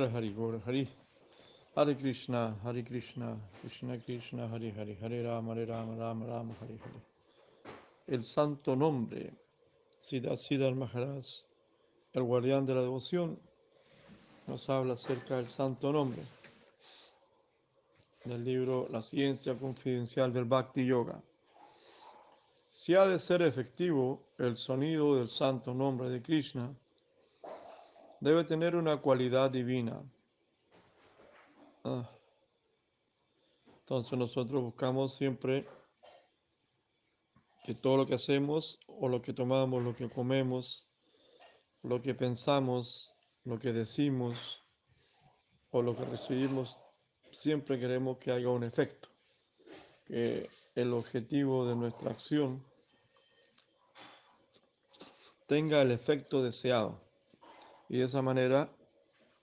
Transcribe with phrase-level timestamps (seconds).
[0.00, 0.34] Hari
[0.64, 0.88] Hari.
[1.74, 6.78] Hare Krishna, Hare Krishna, Krishna Krishna, Hare Hare, Hare Rama, Hare Rama, Rama Rama, Hare
[6.78, 7.02] Hare.
[8.06, 9.32] El santo nombre,
[9.98, 11.24] Siddha Siddhar Maharaj,
[12.12, 13.38] el guardián de la devoción,
[14.46, 16.22] nos habla acerca del santo nombre
[18.24, 21.20] del libro La ciencia confidencial del Bhakti Yoga.
[22.70, 26.72] Si ha de ser efectivo el sonido del santo nombre de Krishna,
[28.22, 30.00] debe tener una cualidad divina.
[31.82, 32.08] Ah.
[33.80, 35.66] Entonces nosotros buscamos siempre
[37.64, 40.86] que todo lo que hacemos o lo que tomamos, lo que comemos,
[41.82, 43.12] lo que pensamos,
[43.42, 44.62] lo que decimos
[45.72, 46.78] o lo que recibimos,
[47.32, 49.08] siempre queremos que haya un efecto,
[50.04, 52.64] que el objetivo de nuestra acción
[55.48, 57.11] tenga el efecto deseado.
[57.92, 58.74] Y de esa manera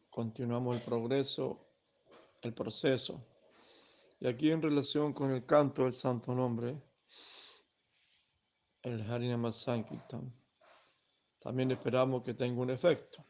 [0.10, 1.68] continuamos el progreso,
[2.42, 3.24] el proceso.
[4.20, 6.82] Y aquí en relación con el canto del santo nombre,
[8.82, 10.34] el Harinama Sankirtan,
[11.38, 13.24] también esperamos que tenga un efecto.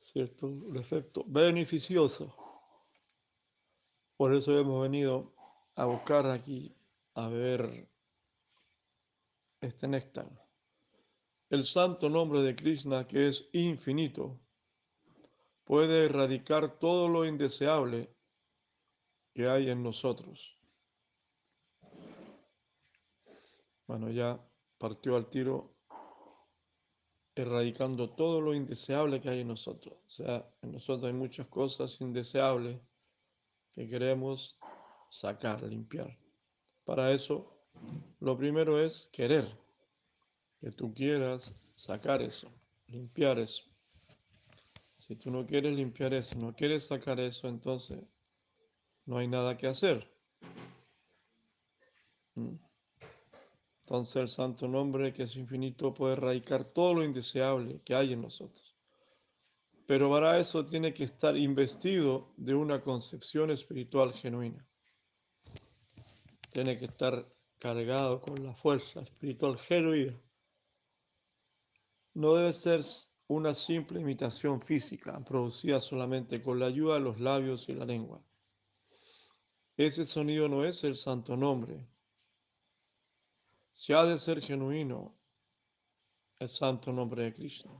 [0.00, 0.46] ¿Cierto?
[0.46, 2.34] Un efecto beneficioso.
[4.16, 5.34] Por eso hemos venido
[5.74, 6.74] a buscar aquí,
[7.12, 7.90] a ver
[9.60, 10.41] este néctar.
[11.52, 14.40] El santo nombre de Krishna, que es infinito,
[15.64, 18.08] puede erradicar todo lo indeseable
[19.34, 20.58] que hay en nosotros.
[23.86, 24.40] Bueno, ya
[24.78, 25.74] partió al tiro
[27.34, 29.94] erradicando todo lo indeseable que hay en nosotros.
[30.06, 32.80] O sea, en nosotros hay muchas cosas indeseables
[33.72, 34.58] que queremos
[35.10, 36.16] sacar, limpiar.
[36.84, 37.46] Para eso,
[38.20, 39.54] lo primero es querer,
[40.62, 42.48] que tú quieras sacar eso,
[42.86, 43.64] limpiar eso.
[44.96, 47.98] Si tú no quieres limpiar eso, no quieres sacar eso, entonces
[49.04, 50.08] no hay nada que hacer.
[52.36, 52.54] ¿Mm?
[53.80, 58.22] Entonces el santo nombre que es infinito puede erradicar todo lo indeseable que hay en
[58.22, 58.76] nosotros.
[59.88, 64.64] Pero para eso tiene que estar investido de una concepción espiritual genuina.
[66.52, 67.26] Tiene que estar
[67.58, 70.16] cargado con la fuerza espiritual genuina.
[72.14, 72.82] No debe ser
[73.28, 78.22] una simple imitación física producida solamente con la ayuda de los labios y la lengua.
[79.76, 81.88] Ese sonido no es el santo nombre,
[83.72, 85.14] si ha de ser genuino
[86.38, 87.72] el santo nombre de Krishna.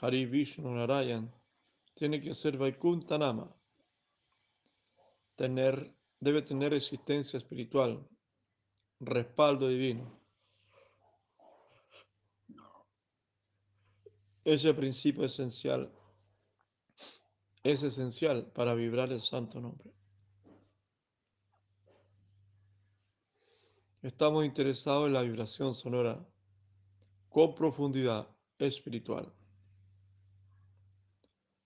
[0.00, 1.32] Hari Vishnu Narayan
[1.94, 3.48] tiene que ser Vaikuntha Nama.
[5.36, 8.06] Tener, debe tener existencia espiritual,
[9.00, 10.21] respaldo divino.
[14.44, 15.92] Ese principio esencial
[17.62, 19.92] es esencial para vibrar el santo nombre.
[24.02, 26.26] Estamos interesados en la vibración sonora
[27.28, 29.32] con profundidad espiritual.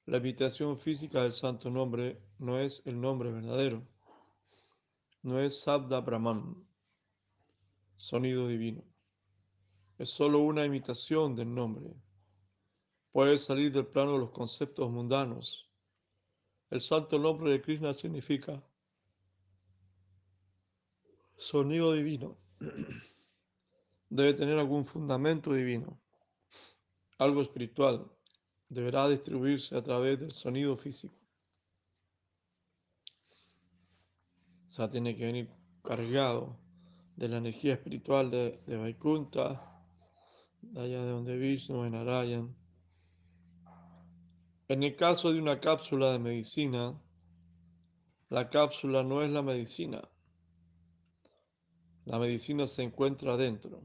[0.05, 3.83] La habitación física del santo nombre no es el nombre verdadero,
[5.23, 6.63] no es Sabda Brahman,
[7.97, 8.85] sonido divino.
[9.97, 12.06] Es solo una imitación del nombre.
[13.17, 15.67] Puede salir del plano de los conceptos mundanos.
[16.69, 18.63] El santo nombre de Krishna significa
[21.39, 22.37] sonido divino.
[24.11, 25.99] Debe tener algún fundamento divino,
[27.17, 28.07] algo espiritual.
[28.69, 31.17] Deberá distribuirse a través del sonido físico.
[34.67, 35.51] O sea, tiene que venir
[35.83, 36.59] cargado
[37.17, 39.83] de la energía espiritual de, de Vaikunta,
[40.61, 42.66] de allá de donde Vishnu, en Narayan.
[44.69, 47.01] En el caso de una cápsula de medicina,
[48.31, 50.03] la cápsula no es la medicina,
[52.05, 53.83] la medicina se encuentra adentro.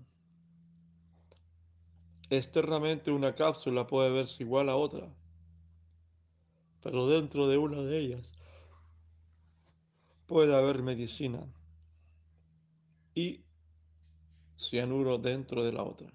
[2.31, 5.13] Externamente una cápsula puede verse igual a otra,
[6.81, 8.31] pero dentro de una de ellas
[10.25, 11.45] puede haber medicina
[13.13, 13.43] y
[14.57, 16.11] cianuro dentro de la otra.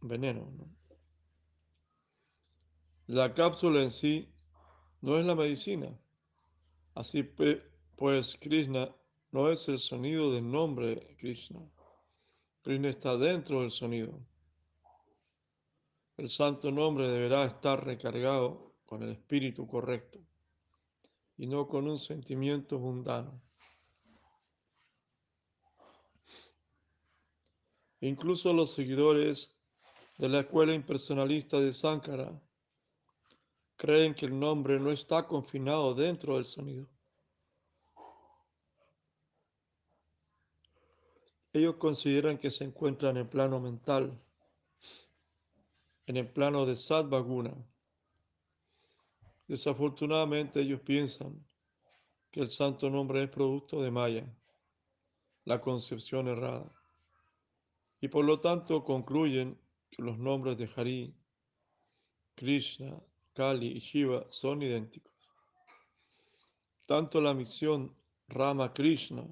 [0.00, 0.79] Veneno.
[3.10, 4.32] La cápsula en sí
[5.00, 5.98] no es la medicina.
[6.94, 8.94] Así pues, Krishna
[9.32, 11.60] no es el sonido del nombre Krishna.
[12.62, 14.16] Krishna está dentro del sonido.
[16.18, 20.20] El santo nombre deberá estar recargado con el espíritu correcto
[21.36, 23.42] y no con un sentimiento mundano.
[28.02, 29.58] Incluso los seguidores
[30.16, 32.40] de la escuela impersonalista de Sankara
[33.80, 36.86] creen que el nombre no está confinado dentro del sonido.
[41.50, 44.20] Ellos consideran que se encuentra en el plano mental,
[46.04, 47.54] en el plano de Sadvaguna.
[49.48, 51.42] Desafortunadamente ellos piensan
[52.30, 54.26] que el santo nombre es producto de Maya,
[55.46, 56.70] la concepción errada,
[57.98, 59.58] y por lo tanto concluyen
[59.90, 61.14] que los nombres de Hari,
[62.34, 63.00] Krishna,
[63.34, 65.12] Kali y Shiva son idénticos.
[66.86, 67.94] Tanto la misión
[68.28, 69.26] Rama Krishna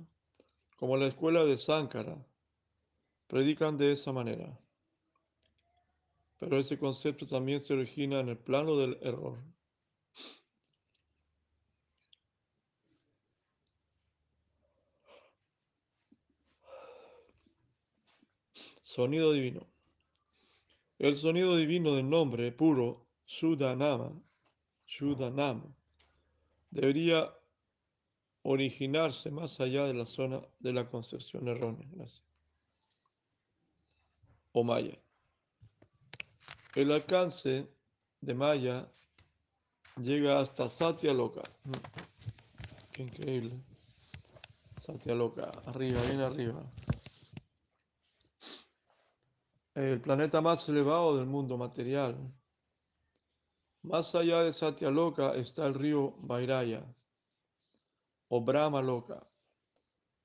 [0.77, 2.25] como la escuela de Sankara
[3.27, 4.59] predican de esa manera.
[6.39, 9.39] Pero ese concepto también se origina en el plano del error.
[18.83, 19.67] Sonido divino.
[20.99, 24.11] El sonido divino del nombre puro, Shuddhanama,
[24.87, 25.67] Shuddhanama,
[26.71, 27.31] debería
[28.43, 31.87] originarse más allá de la zona de la concepción errónea.
[34.53, 34.99] O Maya.
[36.75, 37.69] El alcance
[38.23, 38.91] de Maya
[39.97, 41.43] llega hasta Satya Loka.
[41.65, 41.73] Mm,
[42.93, 43.61] qué increíble.
[44.79, 46.63] Satya Loka, arriba, bien arriba.
[49.75, 52.17] El planeta más elevado del mundo material.
[53.83, 56.85] Más allá de Satya Loka está el río Vairaya
[58.29, 59.27] o Brahma Loka,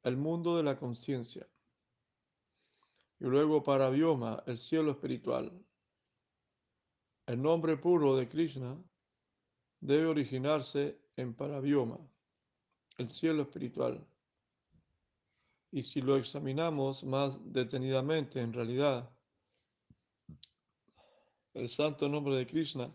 [0.03, 1.45] el mundo de la conciencia.
[3.19, 5.51] Y luego para Vyoma, el cielo espiritual.
[7.25, 8.77] El nombre puro de Krishna
[9.79, 11.99] debe originarse en Paravyoma,
[12.97, 14.05] el cielo espiritual.
[15.71, 19.09] Y si lo examinamos más detenidamente, en realidad,
[21.53, 22.93] el santo nombre de Krishna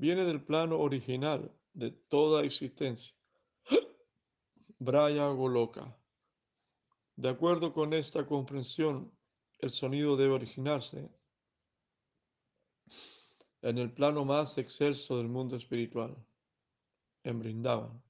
[0.00, 3.14] viene del plano original de toda existencia
[4.78, 5.94] Braya Goloka.
[7.16, 9.12] De acuerdo con esta comprensión,
[9.58, 11.10] el sonido debe originarse
[13.60, 16.16] en el plano más excelso del mundo espiritual,
[17.22, 18.02] en Brindavan.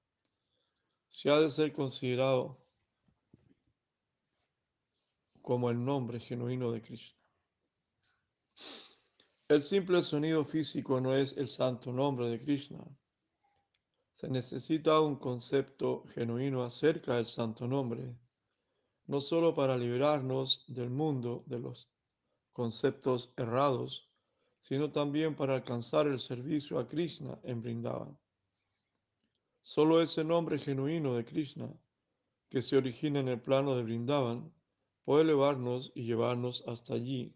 [1.08, 2.64] Si ha de ser considerado
[5.42, 7.18] como el nombre genuino de Krishna.
[9.50, 12.86] El simple sonido físico no es el santo nombre de Krishna.
[14.14, 18.16] Se necesita un concepto genuino acerca del santo nombre,
[19.06, 21.90] no solo para liberarnos del mundo de los
[22.52, 24.08] conceptos errados,
[24.60, 28.16] sino también para alcanzar el servicio a Krishna en Vrindavan.
[29.62, 31.74] Solo ese nombre genuino de Krishna,
[32.48, 34.54] que se origina en el plano de Vrindavan,
[35.02, 37.34] puede elevarnos y llevarnos hasta allí.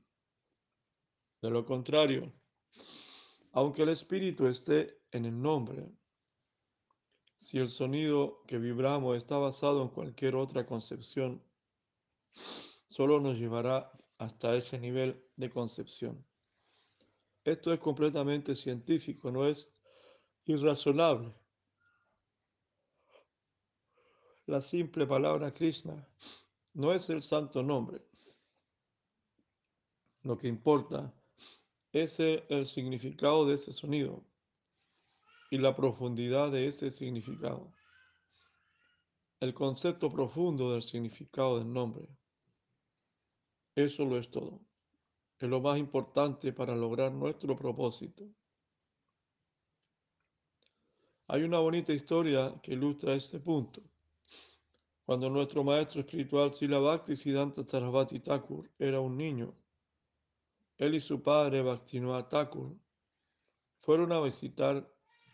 [1.44, 2.32] De lo contrario,
[3.52, 5.92] aunque el espíritu esté en el nombre,
[7.38, 11.44] si el sonido que vibramos está basado en cualquier otra concepción,
[12.88, 16.26] solo nos llevará hasta ese nivel de concepción.
[17.44, 19.76] Esto es completamente científico, no es
[20.46, 21.30] irrazonable.
[24.46, 26.08] La simple palabra Krishna
[26.72, 28.00] no es el santo nombre.
[30.22, 31.12] Lo que importa
[31.94, 34.24] es el, significado de ese sonido
[35.48, 37.72] y la profundidad de ese significado.
[39.38, 42.08] El concepto profundo del significado del nombre.
[43.76, 44.60] Eso lo es todo.
[45.38, 48.24] Es lo más importante para lograr nuestro propósito.
[51.28, 53.80] Hay una bonita historia que ilustra este punto.
[55.06, 59.54] Cuando nuestro maestro espiritual Sila Bhakti Siddhanta Sarasvati Thakur era un niño,
[60.78, 62.76] él y su padre Bhaktivinoda Thakur
[63.78, 64.90] fueron a visitar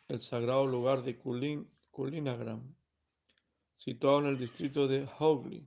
[0.09, 2.75] el sagrado lugar de Kulin, Kulinagram,
[3.76, 5.66] situado en el distrito de Hogli,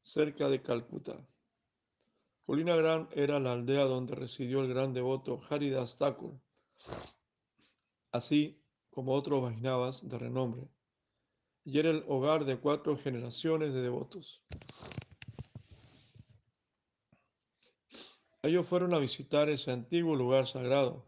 [0.00, 1.26] cerca de Calcuta.
[2.44, 6.38] Kulinagram era la aldea donde residió el gran devoto Haridas Thakur,
[8.12, 10.68] así como otros Vaisnavas de renombre,
[11.64, 14.44] y era el hogar de cuatro generaciones de devotos.
[18.44, 21.02] Ellos fueron a visitar ese antiguo lugar sagrado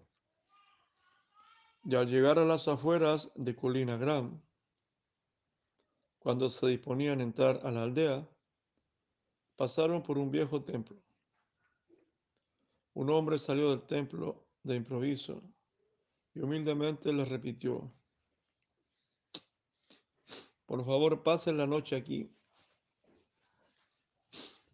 [1.85, 4.41] y al llegar a las afueras de Kulinagram,
[6.19, 8.27] cuando se disponían a entrar a la aldea,
[9.55, 10.97] pasaron por un viejo templo.
[12.95, 15.43] Un hombre salió del templo de improviso
[16.33, 17.93] y humildemente les repitió,
[20.65, 22.35] por favor pasen la noche aquí.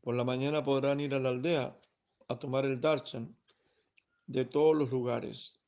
[0.00, 1.76] Por la mañana podrán ir a la aldea
[2.33, 3.37] a tomar el darshan
[4.27, 5.59] de todos los lugares.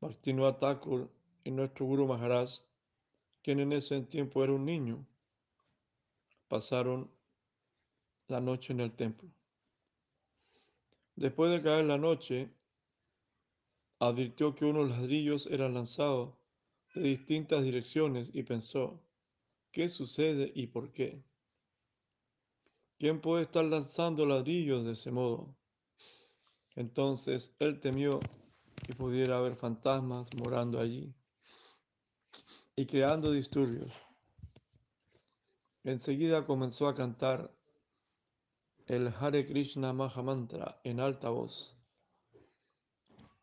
[0.00, 1.10] Bhaktivinoda Thakur
[1.44, 2.50] y nuestro Guru Maharaj,
[3.42, 5.04] quien en ese tiempo era un niño,
[6.48, 7.10] pasaron
[8.28, 9.28] la noche en el templo.
[11.16, 12.48] Después de caer la noche,
[13.98, 16.34] advirtió que unos ladrillos eran lanzados
[16.94, 19.00] de distintas direcciones y pensó,
[19.72, 21.22] ¿qué sucede y por qué?
[22.98, 25.54] ¿Quién puede estar lanzando ladrillos de ese modo?
[26.74, 28.18] Entonces él temió
[28.84, 31.14] que pudiera haber fantasmas morando allí
[32.74, 33.92] y creando disturbios.
[35.84, 37.54] Enseguida comenzó a cantar
[38.86, 41.76] el Hare Krishna Mahamantra en alta voz.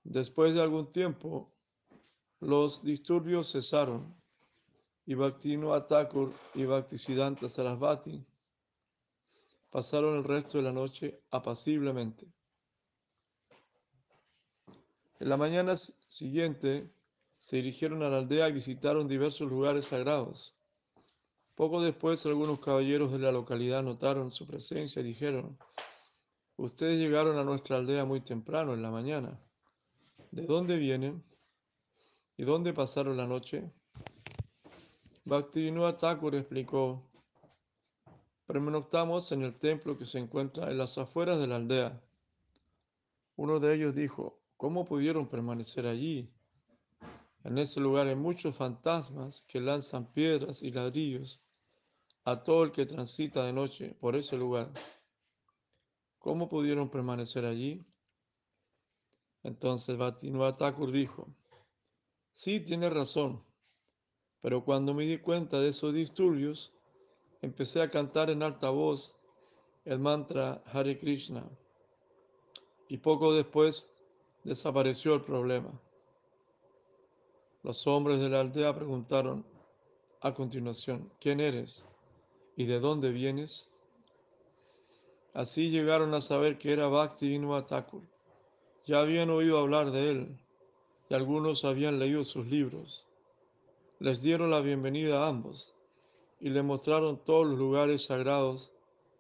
[0.04, 1.56] Después de algún tiempo,
[2.42, 4.22] los disturbios cesaron
[5.06, 8.26] y Bhaktivinoda Thakur y Bhaktisiddhanta Sarasvati
[9.76, 12.26] pasaron el resto de la noche apaciblemente.
[15.20, 16.90] En la mañana siguiente
[17.38, 20.56] se dirigieron a la aldea y visitaron diversos lugares sagrados.
[21.56, 25.58] Poco después algunos caballeros de la localidad notaron su presencia y dijeron,
[26.56, 29.38] ustedes llegaron a nuestra aldea muy temprano en la mañana.
[30.32, 31.22] ¿De dónde vienen?
[32.38, 33.70] ¿Y dónde pasaron la noche?
[35.26, 37.04] Bhaktivinoda Thakur explicó,
[38.46, 42.02] permanectamos en el templo que se encuentra en las afueras de la aldea.
[43.36, 46.30] Uno de ellos dijo, ¿cómo pudieron permanecer allí?
[47.44, 51.40] En ese lugar hay muchos fantasmas que lanzan piedras y ladrillos
[52.24, 54.72] a todo el que transita de noche por ese lugar.
[56.18, 57.86] ¿Cómo pudieron permanecer allí?
[59.44, 61.28] Entonces Bhaktivinoda Thakur dijo,
[62.32, 63.44] sí, tiene razón,
[64.42, 66.74] pero cuando me di cuenta de esos disturbios,
[67.46, 69.16] empecé a cantar en alta voz
[69.86, 71.48] el mantra Hare Krishna
[72.90, 73.94] y poco después
[74.44, 75.72] desapareció el problema.
[77.62, 79.46] Los hombres de la aldea preguntaron
[80.22, 81.86] a continuación, ¿quién eres?
[82.56, 83.70] ¿Y de dónde vienes?
[85.36, 88.02] Así llegaron a saber que era Bhakti Thakur.
[88.86, 90.40] Ya habían oído hablar de él
[91.10, 93.06] y algunos habían leído sus libros.
[94.00, 95.75] Les dieron la bienvenida a ambos
[96.46, 98.72] y le mostraron todos los lugares sagrados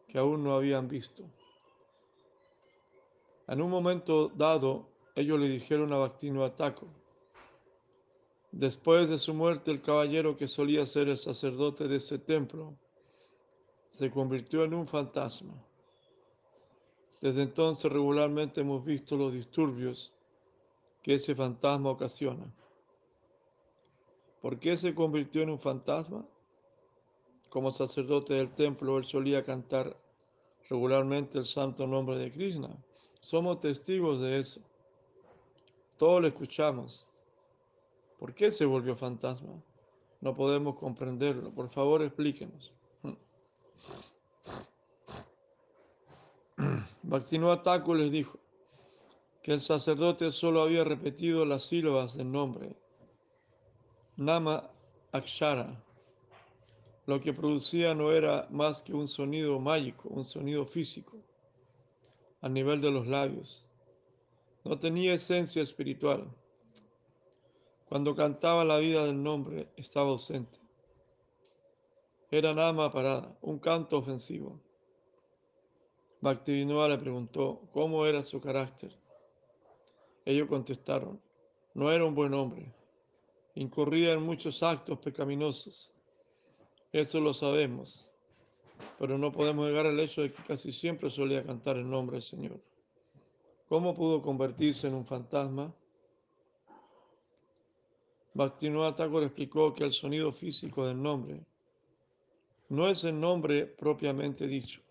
[0.07, 1.23] que aún no habían visto.
[3.47, 6.87] En un momento dado, ellos le dijeron a Bhaktivinoda Thakur,
[8.51, 12.77] después de su muerte el caballero que solía ser el sacerdote de ese templo
[13.89, 15.55] se convirtió en un fantasma.
[17.21, 20.13] Desde entonces regularmente hemos visto los disturbios
[21.01, 22.53] que ese fantasma ocasiona.
[24.43, 26.23] ¿Por qué se convirtió en un fantasma?
[27.55, 29.95] Como sacerdote del templo, él solía cantar
[30.69, 32.75] regularmente el santo nombre de Krishna.
[33.21, 34.59] Somos testigos de eso.
[35.95, 37.09] Todos lo escuchamos.
[38.19, 39.53] ¿Por qué se volvió fantasma?
[40.19, 41.49] No podemos comprenderlo.
[41.49, 42.73] Por favor, explíquenos.
[47.03, 48.37] Bhaktivinoda Thakur les dijo
[49.41, 52.75] que el sacerdote solo había repetido las sílabas del nombre
[54.17, 54.69] Nama
[55.13, 55.84] Akshara.
[57.05, 61.17] Lo que producía no era más que un sonido mágico, un sonido físico,
[62.41, 63.67] a nivel de los labios.
[64.63, 66.27] No tenía esencia espiritual.
[67.87, 70.59] Cuando cantaba la vida del nombre, estaba ausente.
[72.31, 74.59] Era Nama parada, un canto ofensivo.
[76.21, 78.91] Bhaktivinoda le preguntó cómo era su carácter.
[80.25, 81.21] Ellos contestaron,
[81.75, 82.73] no era un buen hombre,
[83.53, 85.94] incurría en muchos actos pecaminosos.
[86.91, 88.09] Eso lo sabemos,
[88.97, 92.23] pero no podemos negar el hecho de que casi siempre solía cantar el nombre del
[92.23, 92.61] Señor.
[93.67, 95.73] ¿Cómo pudo convertirse en un fantasma?
[98.33, 101.41] Bhaktivinoda Thakur explicó que el sonido físico del nombre
[102.69, 104.81] no es el nombre propiamente dicho,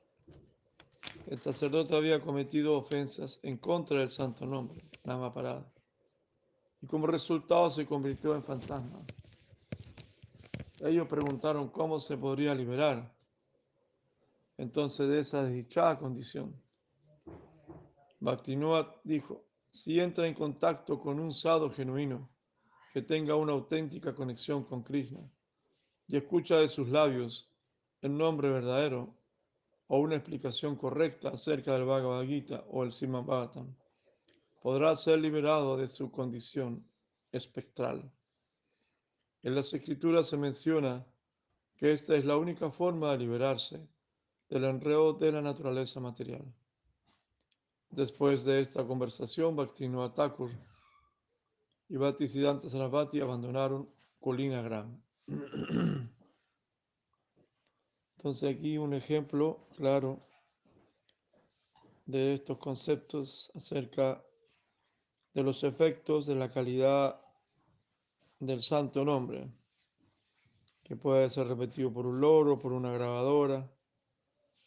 [1.27, 5.67] el sacerdote había cometido ofensas en contra del santo nombre, Nama Parada,
[6.81, 9.05] y como resultado se convirtió en fantasma.
[10.85, 13.11] Ellos preguntaron cómo se podría liberar
[14.59, 16.55] entonces de esa desdichada condición.
[18.21, 22.29] Bhaktivinoda dijo, si entra en contacto con un sado genuino
[22.93, 25.27] que tenga una auténtica conexión con Krishna
[26.07, 27.57] y escucha de sus labios
[28.03, 29.17] el nombre verdadero,
[29.87, 33.75] o una explicación correcta acerca del Bhagavad Gita o el Srimad Bhagavatam,
[34.61, 36.87] podrá ser liberado de su condición
[37.33, 38.13] espectral.
[39.45, 41.07] En las escrituras se menciona
[41.77, 43.87] que esta es la única forma de liberarse
[44.49, 46.43] del enredo de la naturaleza material.
[47.91, 50.51] Después de esta conversación, Bhaktivinoda Thakur
[51.91, 53.87] y Bhaktisiddhanta Sarasvati abandonaron
[54.19, 54.99] Kulinagram.
[58.17, 60.27] Entonces aquí un ejemplo claro
[62.07, 64.25] de estos conceptos acerca
[65.35, 67.24] de los efectos de la calidad
[68.47, 69.51] del santo nombre,
[70.83, 73.71] que puede ser repetido por un loro, por una grabadora,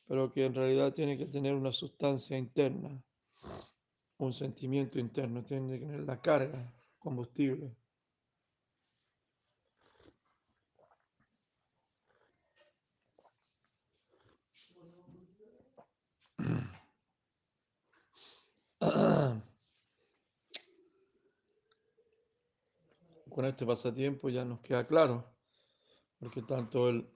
[0.07, 3.01] pero que en realidad tiene que tener una sustancia interna,
[4.17, 7.75] un sentimiento interno, tiene que tener la carga, combustible.
[23.37, 25.23] Con este pasatiempo ya nos queda claro,
[26.17, 27.07] porque tanto el,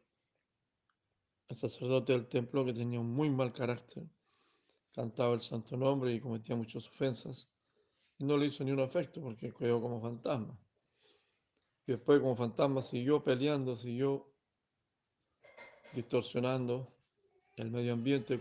[1.49, 4.03] sacerdote del templo, que tenía un muy mal carácter,
[4.93, 7.49] cantaba el santo nombre y cometía muchas ofensas,
[8.19, 10.55] y no le hizo ni un efecto porque quedó como fantasma.
[11.87, 14.31] Y después como fantasma siguió peleando, siguió
[15.95, 16.87] distorsionando
[17.55, 18.39] el medio ambiente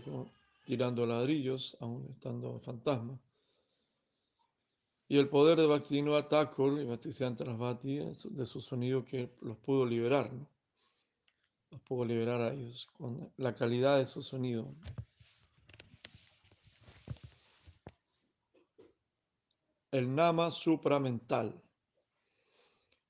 [0.65, 3.19] tirando ladrillos, aún estando fantasma.
[5.11, 7.99] Y el poder de Bhaktivinoda Thakur y Bhaktisiddhanta Sarasvati
[8.29, 10.47] de su sonido que los pudo liberar, ¿no?
[11.69, 14.73] Los pudo liberar a ellos con la calidad de su sonido.
[19.91, 21.61] El nama supramental.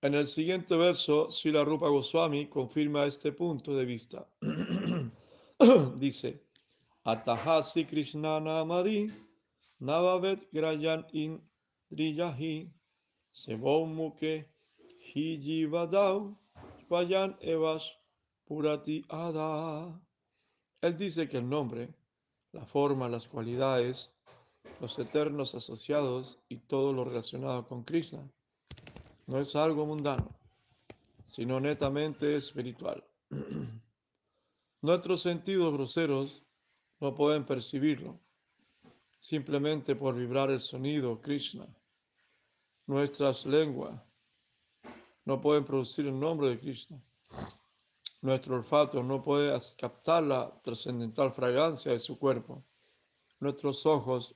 [0.01, 4.27] En el siguiente verso, Sila Rupa Goswami confirma este punto de vista.
[5.98, 6.41] Dice,
[7.03, 9.13] Atahasi Krishna Namadi
[9.79, 11.50] Navavet Grayan in
[11.91, 12.71] Driyahi
[13.86, 14.48] Muke
[15.13, 16.33] Hijivadau
[16.89, 17.91] Vayan Evas
[18.48, 20.01] Purati Ada.
[20.82, 21.93] Él dice que el nombre,
[22.54, 24.13] la forma, las cualidades,
[24.80, 28.25] los eternos asociados y todo lo relacionado con Krishna
[29.27, 30.30] no es algo mundano,
[31.27, 33.04] sino netamente espiritual.
[34.82, 36.43] Nuestros sentidos groseros
[36.99, 38.19] no pueden percibirlo
[39.19, 41.67] simplemente por vibrar el sonido Krishna.
[42.88, 44.02] Nuestras lenguas
[45.26, 47.02] no pueden producir el nombre de Krishna.
[48.22, 52.63] Nuestro olfato no puede captar la trascendental fragancia de su cuerpo.
[53.39, 54.36] Nuestros ojos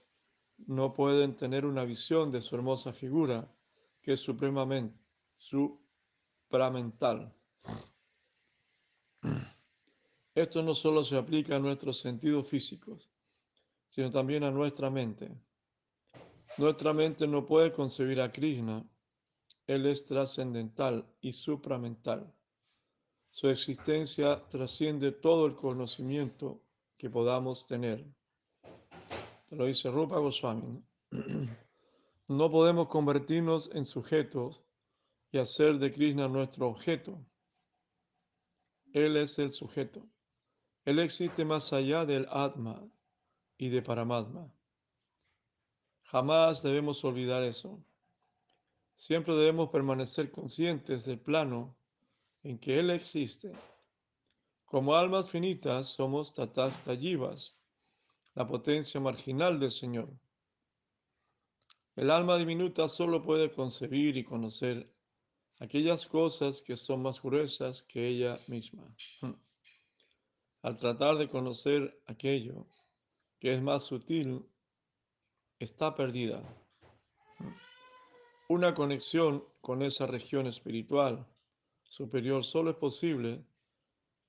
[0.68, 3.48] no pueden tener una visión de su hermosa figura,
[4.02, 4.98] que es supremamente
[5.36, 7.34] supramental.
[10.34, 13.10] Esto no solo se aplica a nuestros sentidos físicos,
[13.86, 15.32] sino también a nuestra mente.
[16.58, 18.86] Nuestra mente no puede concebir a Krishna.
[19.68, 22.34] Él es trascendental y supramental.
[23.32, 26.62] Su existencia trasciende todo el conocimiento
[26.98, 28.06] que podamos tener.
[29.50, 30.82] Te lo dice Rupa Goswami.
[32.28, 34.62] No podemos convertirnos en sujetos
[35.32, 37.20] y hacer de Krishna nuestro objeto.
[38.94, 40.08] Él es el sujeto.
[40.86, 42.82] Él existe más allá del Atma,
[43.58, 44.52] y de Paramatma.
[46.06, 47.84] Jamás debemos olvidar eso.
[48.96, 51.76] Siempre debemos permanecer conscientes del plano
[52.44, 53.52] en que Él existe.
[54.66, 57.58] Como almas finitas somos tatasta yivas,
[58.36, 60.10] la potencia marginal del Señor.
[61.96, 64.94] El alma diminuta solo puede concebir y conocer
[65.60, 68.84] aquellas cosas que son más gruesas que ella misma.
[70.62, 72.68] Al tratar de conocer aquello
[73.40, 74.46] que es más sutil,
[75.60, 76.44] está perdida.
[78.48, 81.26] Una conexión con esa región espiritual
[81.84, 83.44] superior solo es posible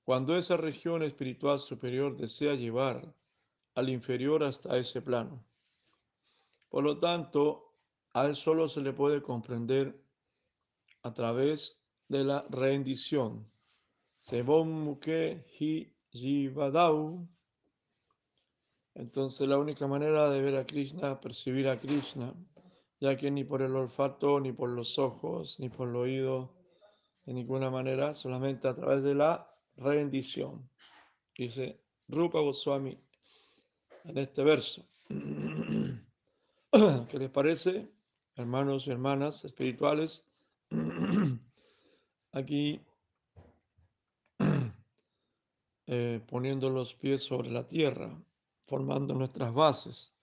[0.03, 3.13] cuando esa región espiritual superior desea llevar
[3.75, 5.43] al inferior hasta ese plano.
[6.69, 7.73] Por lo tanto,
[8.13, 10.01] a él solo se le puede comprender
[11.03, 13.45] a través de la rendición.
[14.15, 17.27] Sebon muke hi jivadau
[18.97, 22.33] entonces la única manera de ver a Krishna, percibir a Krishna,
[22.99, 26.55] ya que ni por el olfato, ni por los ojos, ni por el oído,
[27.25, 30.67] de ninguna manera, solamente a través de la rendición.
[31.37, 32.97] Dice Rupa Goswami
[34.05, 34.83] en este verso.
[37.09, 37.91] ¿Qué les parece,
[38.35, 40.25] hermanos y hermanas espirituales?
[42.31, 42.81] Aquí
[45.85, 48.19] eh, poniendo los pies sobre la tierra
[48.67, 50.13] formando nuestras bases.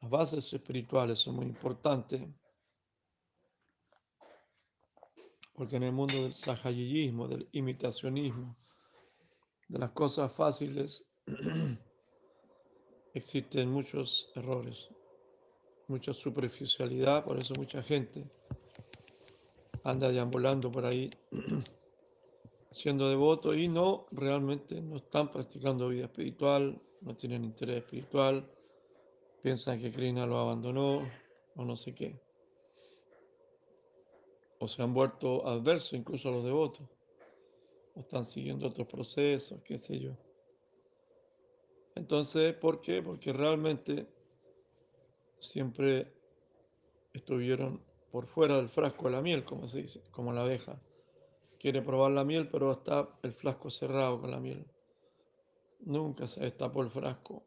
[0.00, 2.22] Las bases espirituales son muy importantes
[5.56, 8.56] porque en el mundo del sahayismo, del imitacionismo,
[9.68, 11.06] de las cosas fáciles,
[13.14, 14.88] existen muchos errores,
[15.88, 18.30] mucha superficialidad, por eso mucha gente
[19.82, 21.10] anda deambulando por ahí
[22.70, 28.48] siendo devoto y no realmente no están practicando vida espiritual, no tienen interés espiritual,
[29.42, 31.08] piensan que Krishna lo abandonó
[31.54, 32.20] o no sé qué.
[34.58, 36.86] O se han vuelto adversos incluso a los devotos,
[37.94, 40.16] o están siguiendo otros procesos, qué sé yo.
[41.94, 43.02] Entonces, ¿por qué?
[43.02, 44.06] Porque realmente
[45.38, 46.12] siempre
[47.12, 50.80] estuvieron por fuera del frasco de la miel, como se dice, como la abeja.
[51.58, 54.64] Quiere probar la miel, pero está el frasco cerrado con la miel.
[55.80, 57.42] Nunca se destapó el frasco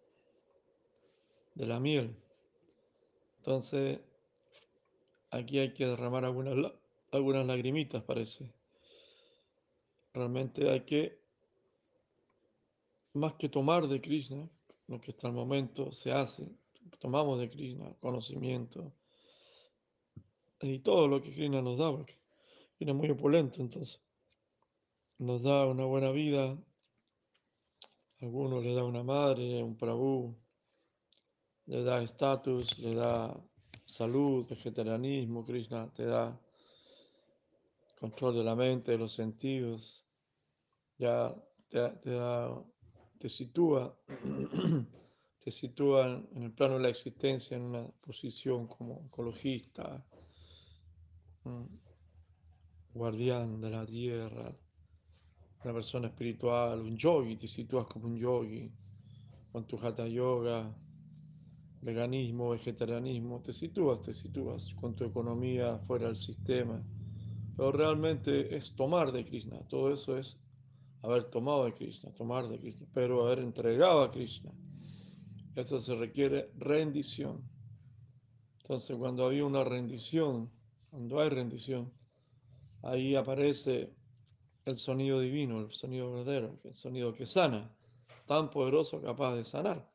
[1.55, 2.15] de la miel.
[3.37, 3.99] Entonces,
[5.31, 6.73] aquí hay que derramar algunas,
[7.11, 8.51] algunas lagrimitas, parece.
[10.13, 11.19] Realmente hay que,
[13.13, 14.49] más que tomar de Krishna,
[14.87, 16.47] lo que hasta el momento se hace,
[16.99, 18.91] tomamos de Krishna conocimiento
[20.61, 21.91] y todo lo que Krishna nos da,
[22.79, 23.99] Es muy opulento, entonces
[25.17, 26.57] nos da una buena vida,
[28.21, 30.33] algunos le da una madre, un prabhu,
[31.65, 33.35] le da estatus, le da
[33.85, 36.39] salud, vegetarianismo, Krishna te da
[37.99, 40.05] control de la mente, de los sentidos,
[40.97, 41.35] ya
[41.67, 42.63] te, te da,
[43.17, 43.93] te sitúa,
[45.39, 50.05] te sitúa en el plano de la existencia en una posición como ecologista,
[52.99, 54.53] guardián de la tierra,
[55.63, 58.69] una persona espiritual, un yogi, te sitúas como un yogi,
[59.53, 60.69] con tu hatha yoga,
[61.81, 66.83] veganismo, vegetarianismo, te sitúas, te sitúas con tu economía fuera del sistema.
[67.55, 70.35] Pero realmente es tomar de Krishna, todo eso es
[71.01, 74.51] haber tomado de Krishna, tomar de Krishna, pero haber entregado a Krishna.
[75.55, 77.41] Eso se requiere rendición.
[78.61, 80.49] Entonces, cuando había una rendición,
[80.89, 81.91] cuando hay rendición,
[82.83, 83.93] ahí aparece
[84.65, 87.75] el sonido divino, el sonido verdadero, el sonido que sana,
[88.25, 89.91] tan poderoso capaz de sanar.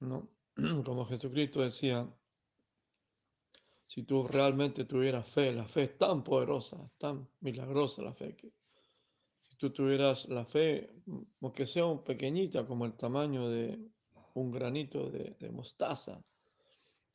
[0.00, 0.28] ¿no?
[0.84, 2.08] Como Jesucristo decía,
[3.86, 8.52] si tú realmente tuvieras fe, la fe es tan poderosa, tan milagrosa la fe, que
[9.40, 10.90] si tú tuvieras la fe,
[11.40, 13.78] aunque sea un pequeñita como el tamaño de
[14.34, 16.22] un granito de mostaza,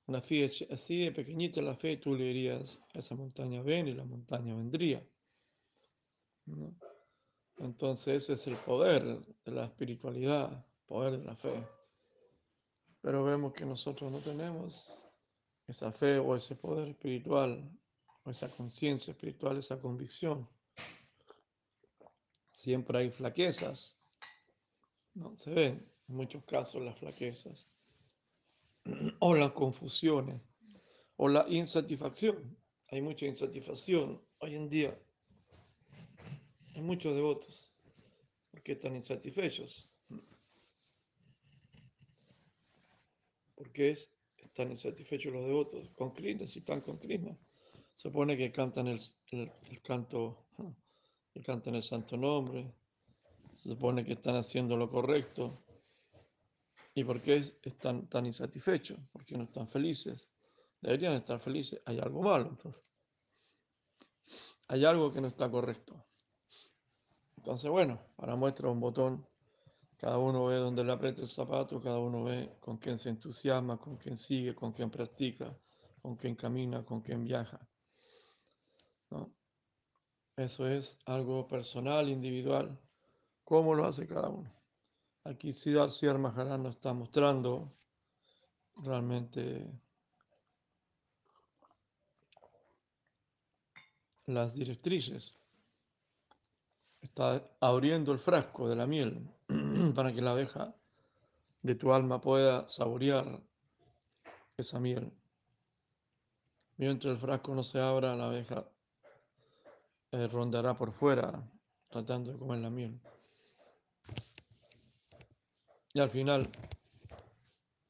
[0.07, 4.05] una fe así de pequeñita la fe, tú le dirías esa montaña ven y la
[4.05, 5.03] montaña vendría.
[7.57, 11.67] Entonces ese es el poder de la espiritualidad, poder de la fe.
[13.01, 15.07] Pero vemos que nosotros no tenemos
[15.67, 17.67] esa fe o ese poder espiritual,
[18.23, 20.47] o esa conciencia espiritual, esa convicción.
[22.51, 23.99] Siempre hay flaquezas.
[25.13, 27.69] No se ven en muchos casos las flaquezas.
[29.19, 30.41] O las confusiones.
[31.17, 32.57] O la insatisfacción.
[32.91, 34.99] Hay mucha insatisfacción hoy en día.
[36.75, 37.71] Hay muchos devotos.
[38.51, 39.91] porque están insatisfechos?
[43.55, 47.37] Porque es, están insatisfechos los devotos con Krishna, si están con Krishna.
[47.93, 48.99] Se supone que cantan el,
[49.31, 50.47] el, el canto,
[51.33, 52.73] que cantan el santo nombre,
[53.53, 55.64] se supone que están haciendo lo correcto.
[56.97, 58.97] ¿Y por qué están tan insatisfechos?
[59.11, 60.29] ¿Por qué no están felices?
[60.79, 61.81] Deberían estar felices.
[61.85, 62.89] Hay algo malo, entonces.
[64.69, 66.05] Hay algo que no está correcto.
[67.35, 69.27] Entonces, bueno, para muestra un botón,
[69.97, 73.77] cada uno ve dónde le aprieta el zapato, cada uno ve con quién se entusiasma,
[73.77, 75.53] con quién sigue, con quién practica,
[76.01, 77.59] con quién camina, con quién viaja.
[79.09, 79.35] ¿no?
[80.37, 82.79] Eso es algo personal, individual.
[83.43, 84.64] ¿Cómo lo hace cada uno?
[85.25, 87.71] Aquí Siddhar Siddhar Maharaj nos está mostrando
[88.77, 89.67] realmente
[94.27, 95.33] las directrices
[97.01, 99.27] está abriendo el frasco de la miel
[99.95, 100.75] para que la abeja
[101.63, 103.41] de tu alma pueda saborear
[104.57, 105.11] esa miel.
[106.77, 108.63] Mientras el frasco no se abra, la abeja
[110.11, 111.43] eh, rondará por fuera
[111.89, 112.99] tratando de comer la miel.
[115.95, 116.49] Y al final,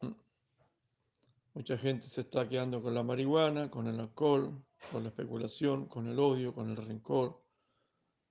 [0.01, 0.11] mm,
[1.55, 6.05] mucha gente se está quedando con la marihuana, con el alcohol, con la especulación, con
[6.05, 7.41] el odio, con el rencor,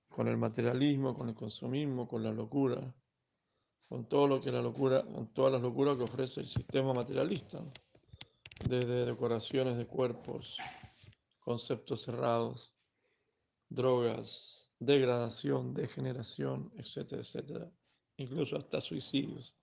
[0.07, 2.95] con el materialismo, con el consumismo, con la locura,
[3.89, 7.61] con todo lo que la locura, con todas las locuras que ofrece el sistema materialista,
[8.69, 10.55] desde decoraciones de cuerpos,
[11.41, 12.73] conceptos cerrados,
[13.67, 17.69] drogas, degradación, degeneración, etcétera, etcétera,
[18.15, 19.57] incluso hasta suicidios.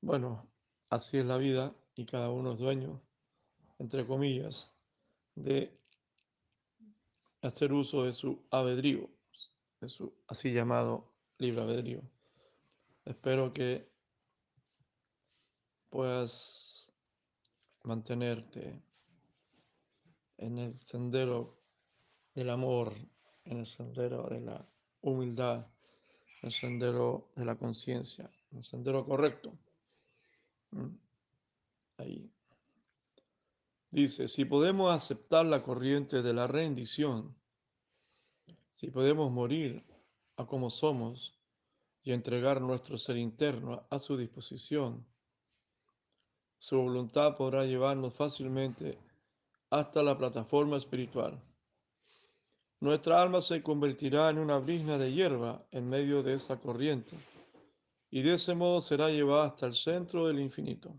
[0.00, 0.46] Bueno,
[0.90, 3.00] así es la vida y cada uno es dueño,
[3.78, 4.72] entre comillas,
[5.34, 5.76] de
[7.42, 9.10] hacer uso de su albedrío,
[9.80, 12.00] de su así llamado libre albedrío.
[13.04, 13.88] Espero que
[15.90, 16.92] puedas
[17.82, 18.80] mantenerte
[20.36, 21.58] en el sendero
[22.34, 22.94] del amor,
[23.44, 24.64] en el sendero de la
[25.00, 25.66] humildad,
[26.42, 29.58] en el sendero de la conciencia, en el sendero correcto.
[30.70, 30.96] Mm.
[31.98, 32.30] Ahí.
[33.90, 37.34] Dice, si podemos aceptar la corriente de la rendición,
[38.70, 39.82] si podemos morir
[40.36, 41.34] a como somos
[42.02, 45.04] y entregar nuestro ser interno a su disposición,
[46.58, 48.98] su voluntad podrá llevarnos fácilmente
[49.70, 51.40] hasta la plataforma espiritual.
[52.80, 57.16] Nuestra alma se convertirá en una brisna de hierba en medio de esa corriente
[58.10, 60.98] y de ese modo será llevada hasta el centro del infinito.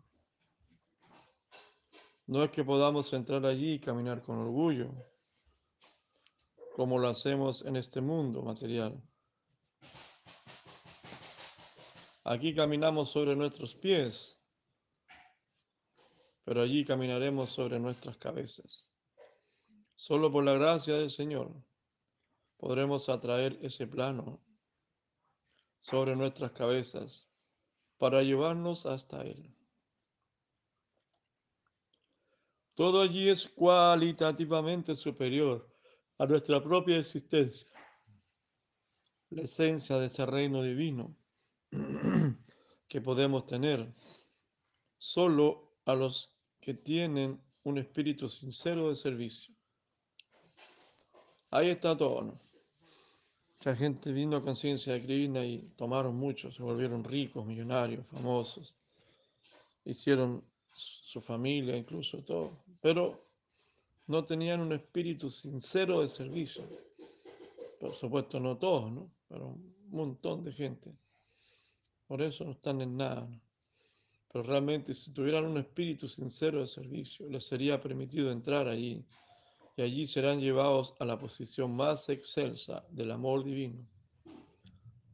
[2.28, 4.92] No es que podamos entrar allí y caminar con orgullo,
[6.76, 9.02] como lo hacemos en este mundo material.
[12.24, 14.40] Aquí caminamos sobre nuestros pies,
[16.44, 18.94] pero allí caminaremos sobre nuestras cabezas.
[19.96, 21.52] Solo por la gracia del Señor
[22.58, 24.40] podremos atraer ese plano
[25.90, 27.28] sobre nuestras cabezas
[27.98, 29.56] para llevarnos hasta Él.
[32.76, 35.68] Todo allí es cualitativamente superior
[36.18, 37.68] a nuestra propia existencia,
[39.32, 41.16] la esencia de ese reino divino
[42.88, 43.94] que podemos tener
[44.98, 49.56] solo a los que tienen un espíritu sincero de servicio.
[51.52, 52.49] Ahí está todo, ¿no?
[53.60, 58.74] Mucha gente vino a conciencia de Krishna y tomaron mucho, se volvieron ricos, millonarios, famosos,
[59.84, 60.42] hicieron
[60.74, 63.22] su familia, incluso todo, pero
[64.08, 66.64] no tenían un espíritu sincero de servicio.
[67.82, 69.12] Por supuesto, no todos, ¿no?
[69.28, 70.94] Pero un montón de gente.
[72.08, 73.28] Por eso no están en nada.
[73.28, 73.42] ¿no?
[74.32, 79.06] Pero realmente, si tuvieran un espíritu sincero de servicio, les sería permitido entrar allí
[79.80, 83.88] y allí serán llevados a la posición más excelsa del amor divino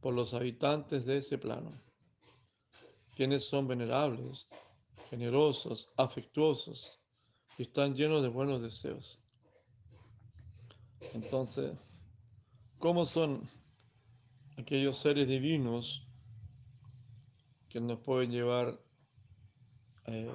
[0.00, 1.70] por los habitantes de ese plano,
[3.14, 4.44] quienes son venerables,
[5.08, 6.98] generosos, afectuosos
[7.56, 9.20] y están llenos de buenos deseos.
[11.14, 11.72] Entonces,
[12.80, 13.48] ¿cómo son
[14.58, 16.04] aquellos seres divinos
[17.68, 18.80] que nos pueden llevar
[20.06, 20.28] eh,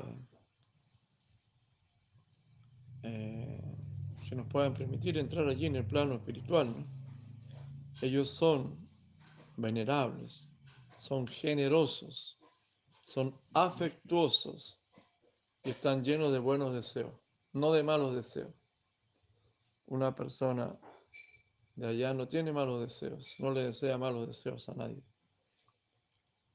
[3.04, 3.61] eh,
[4.32, 6.74] que nos puedan permitir entrar allí en el plano espiritual.
[8.02, 8.80] Ellos son
[9.58, 10.50] venerables,
[10.98, 12.39] son generosos,
[13.06, 14.80] son afectuosos
[15.65, 17.12] y están llenos de buenos deseos,
[17.52, 18.56] no de malos deseos.
[19.88, 20.80] Una persona
[21.76, 25.04] de allá no tiene malos deseos, no le desea malos deseos a nadie.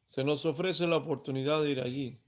[0.07, 2.19] Se nos ofrece la oportunidad de ir allí,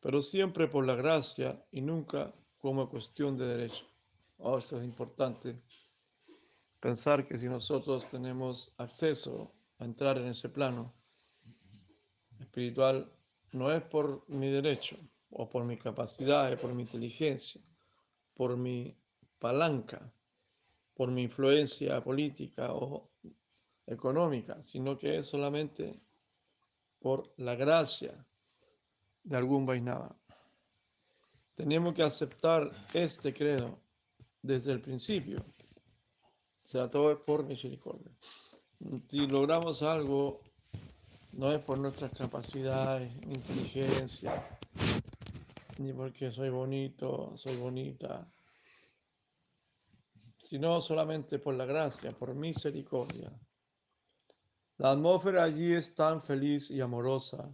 [0.00, 3.86] pero siempre por la gracia y nunca como cuestión de derecho.
[4.40, 5.60] Oh, eso es importante.
[6.80, 10.94] Pensar que si nosotros tenemos acceso a entrar en ese plano
[12.38, 13.12] espiritual,
[13.52, 14.96] no es por mi derecho
[15.30, 17.60] o por mi capacidad, por mi inteligencia,
[18.34, 18.96] por mi
[19.40, 20.12] palanca,
[20.94, 23.10] por mi influencia política o
[23.86, 26.00] económica, sino que es solamente
[27.00, 28.24] por la gracia
[29.24, 30.16] de algún Vaisnava.
[31.56, 33.87] Tenemos que aceptar este credo
[34.42, 35.44] desde el principio.
[36.64, 38.12] O sea, todo es por misericordia.
[39.08, 40.40] Si logramos algo,
[41.32, 44.58] no es por nuestras capacidades, inteligencia,
[45.78, 48.30] ni porque soy bonito, soy bonita,
[50.38, 53.32] sino solamente por la gracia, por misericordia.
[54.78, 57.52] La atmósfera allí es tan feliz y amorosa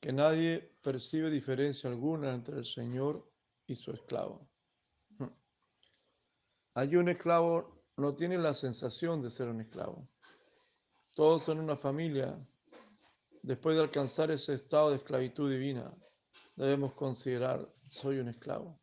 [0.00, 3.30] que nadie percibe diferencia alguna entre el Señor
[3.66, 4.48] y su esclavo.
[6.74, 10.08] Allí un esclavo no tiene la sensación de ser un esclavo.
[11.14, 12.36] Todos son una familia.
[13.42, 15.94] Después de alcanzar ese estado de esclavitud divina,
[16.56, 18.80] debemos considerar, soy un esclavo.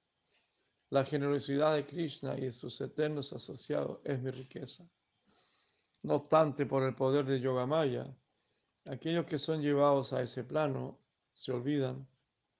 [0.90, 4.86] La generosidad de Krishna y de sus eternos asociados es mi riqueza.
[6.04, 8.08] No obstante, por el poder de Yogamaya,
[8.86, 10.98] aquellos que son llevados a ese plano
[11.34, 12.08] se olvidan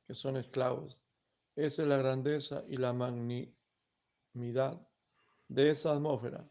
[0.06, 1.02] que son esclavos.
[1.56, 4.86] Esa es la grandeza y la magnanimidad
[5.52, 6.50] de esa atmósfera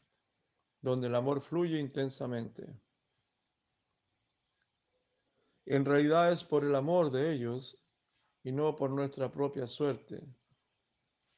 [0.82, 2.78] donde el amor fluye intensamente.
[5.64, 7.78] En realidad es por el amor de ellos
[8.42, 10.20] y no por nuestra propia suerte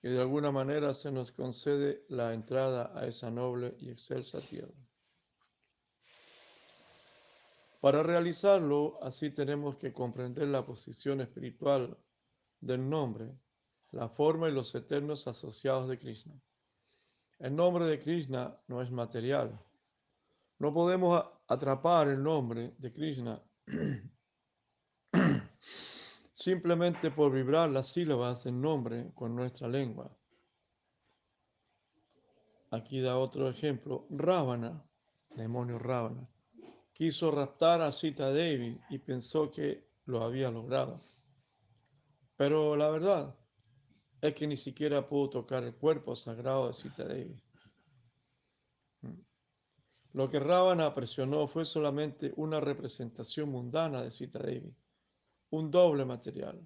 [0.01, 4.75] que de alguna manera se nos concede la entrada a esa noble y excelsa tierra.
[7.81, 11.97] Para realizarlo, así tenemos que comprender la posición espiritual
[12.61, 13.33] del nombre,
[13.93, 16.41] la forma y los eternos asociados de Krishna.
[17.43, 19.59] El nombre de Krishna no es material.
[20.61, 23.43] No podemos atrapar el nombre de Krishna
[26.33, 30.17] simplemente por vibrar las sílabas del nombre con nuestra lengua.
[32.71, 34.07] Aquí da otro ejemplo.
[34.11, 34.81] Ravana,
[35.35, 36.31] demonio Ravana,
[36.93, 41.01] quiso raptar a Sita Devi y pensó que lo había logrado.
[42.37, 43.37] Pero la verdad
[44.23, 47.43] es que ni siquiera pudo tocar el cuerpo sagrado de Sita Devi.
[50.13, 54.73] Lo que Ravana presionó fue solamente una representación mundana de Sita Devi,
[55.51, 56.61] un doble material,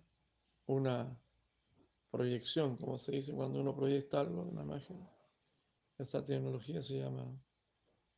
[0.66, 1.18] una
[2.10, 5.08] proyección, como se dice cuando uno proyecta algo, una imagen.
[5.96, 7.24] Esa tecnología se llama...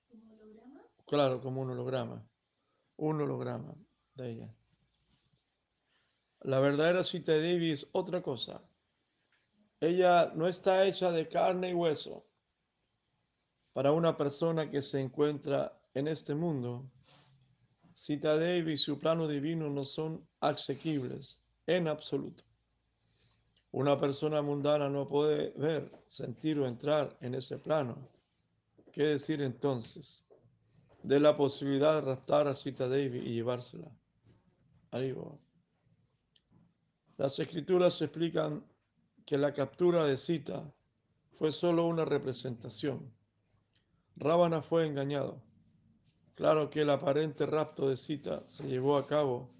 [0.09, 0.83] ¿Un holograma?
[1.07, 2.29] Claro, como un holograma.
[2.97, 3.77] Un holograma
[4.15, 4.55] de ella.
[6.41, 8.68] La verdadera Sita Devi es otra cosa.
[9.81, 12.25] Ella no está hecha de carne y hueso.
[13.73, 16.91] Para una persona que se encuentra en este mundo,
[17.95, 22.45] Sita Devi y su plano divino no son asequibles en absoluto.
[23.71, 27.97] Una persona mundana no puede ver, sentir o entrar en ese plano.
[28.93, 30.27] ¿Qué decir entonces
[31.03, 33.91] de la posibilidad de raptar a Sita Devi y llevársela?
[34.91, 35.15] Ahí
[37.17, 38.65] Las escrituras explican
[39.29, 40.73] que la captura de Sita
[41.35, 43.13] fue solo una representación.
[44.17, 45.43] Rábana fue engañado.
[46.35, 49.51] Claro que el aparente rapto de Sita se llevó a cabo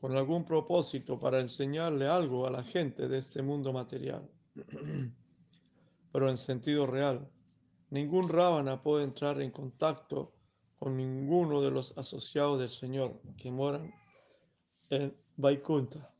[0.00, 4.26] con algún propósito para enseñarle algo a la gente de este mundo material.
[6.12, 7.28] Pero en sentido real,
[7.90, 10.32] ningún Rábana puede entrar en contacto
[10.78, 13.92] con ninguno de los asociados del Señor que moran
[14.88, 16.11] en Vaikunta.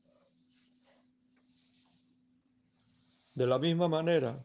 [3.35, 4.45] De la misma manera,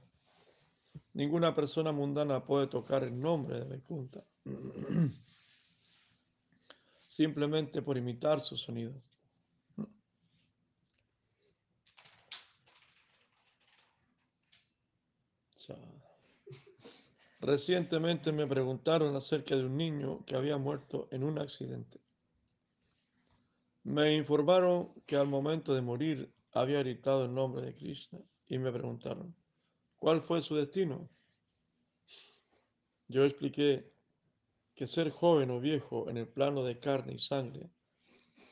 [1.13, 4.23] ninguna persona mundana puede tocar el nombre de Vaikunta
[6.95, 8.93] simplemente por imitar su sonido.
[17.39, 22.00] Recientemente me preguntaron acerca de un niño que había muerto en un accidente.
[23.84, 28.71] Me informaron que al momento de morir había gritado el nombre de Krishna y me
[28.71, 29.36] preguntaron,
[29.97, 31.10] ¿cuál fue su destino?
[33.07, 33.91] Yo expliqué
[34.75, 37.69] que ser joven o viejo en el plano de carne y sangre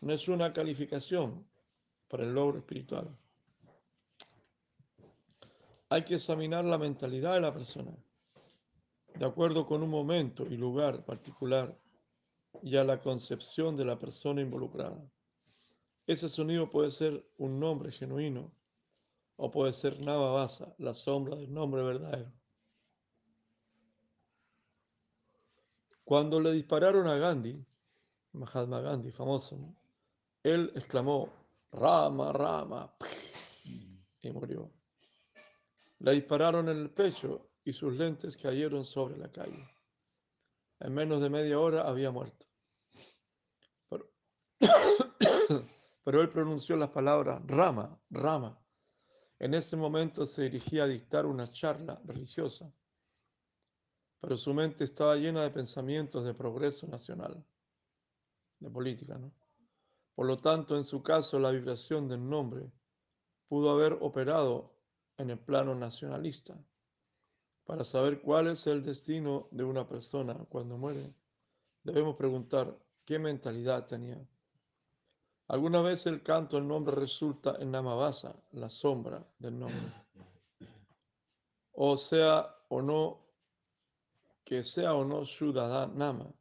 [0.02, 1.48] no es una calificación
[2.08, 3.16] para el logro espiritual.
[5.90, 7.96] Hay que examinar la mentalidad de la persona
[9.18, 11.78] de acuerdo con un momento y lugar particular
[12.62, 15.02] y a la concepción de la persona involucrada.
[16.06, 18.52] Ese sonido puede ser un nombre genuino
[19.38, 22.32] o puede ser Navavasa, la sombra del nombre verdadero.
[26.04, 27.66] Cuando le dispararon a Gandhi,
[28.34, 29.58] Mahatma Gandhi, famoso,
[30.44, 31.30] él exclamó,
[31.72, 32.96] Rama, Rama,
[34.22, 34.72] y murió.
[36.00, 39.68] Le dispararon en el pecho y sus lentes cayeron sobre la calle.
[40.80, 42.46] En menos de media hora había muerto.
[43.90, 44.12] Pero,
[46.04, 48.65] pero él pronunció las palabras Rama, Rama.
[49.40, 52.72] En ese momento se dirigía a dictar una charla religiosa,
[54.22, 57.44] pero su mente estaba llena de pensamientos de progreso nacional,
[58.60, 59.32] de política, ¿no?
[60.16, 62.72] Por lo tanto, en su caso, la vibración del nombre
[63.50, 64.74] pudo haber operado
[65.18, 66.58] en el plano nacionalista
[67.66, 71.14] para saber cuál es el destino de una persona cuando muere,
[71.84, 74.24] debemos preguntar qué mentalidad tenía.
[75.48, 79.94] Alguna vez el canto el nombre resulta en Namavasa, la sombra del nombre.
[81.74, 83.20] O sea o no,
[84.44, 85.24] que sea o no
[85.94, 86.34] Nama,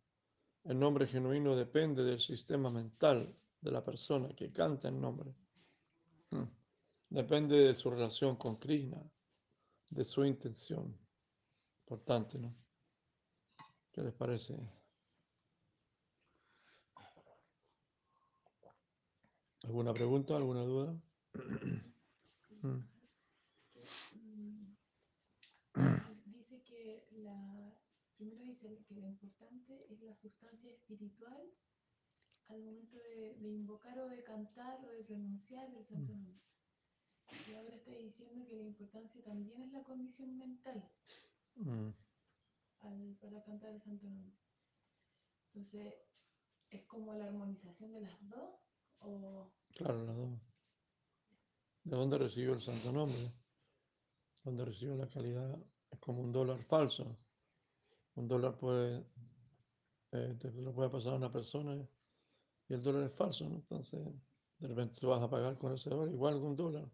[0.65, 5.35] el nombre genuino depende del sistema mental de la persona que canta el nombre.
[6.31, 6.45] Hmm.
[7.11, 9.03] Depende de su relación con Krishna,
[9.91, 10.97] de su intención.
[11.83, 12.55] Importante, ¿no?
[13.93, 14.55] ¿Qué les parece?
[19.65, 20.37] ¿Alguna pregunta?
[20.37, 20.95] ¿Alguna duda?
[22.63, 22.79] Mm.
[26.27, 27.75] Dice que la,
[28.17, 31.43] primero dice que lo importante es la sustancia espiritual
[32.49, 36.41] al momento de, de invocar o de cantar o de pronunciar el santo nombre.
[37.49, 40.83] Y ahora está diciendo que la importancia también es la condición mental
[41.57, 41.91] Mm,
[42.81, 44.35] al, para cantar el santo nombre.
[45.55, 45.95] Entonces,
[46.71, 48.59] ¿es como la armonización de las dos?
[49.01, 50.41] ¿O Claro, las dos.
[51.85, 53.33] ¿De dónde recibió el santo nombre?
[54.45, 55.59] ¿Dónde recibió la calidad?
[55.91, 57.19] Es como un dólar falso.
[58.15, 59.05] Un dólar puede,
[60.13, 61.75] eh, te lo puede pasar a una persona
[62.69, 63.57] y el dólar es falso, ¿no?
[63.57, 64.01] Entonces,
[64.59, 66.89] de repente tú vas a pagar con ese dólar, igual que un dólar,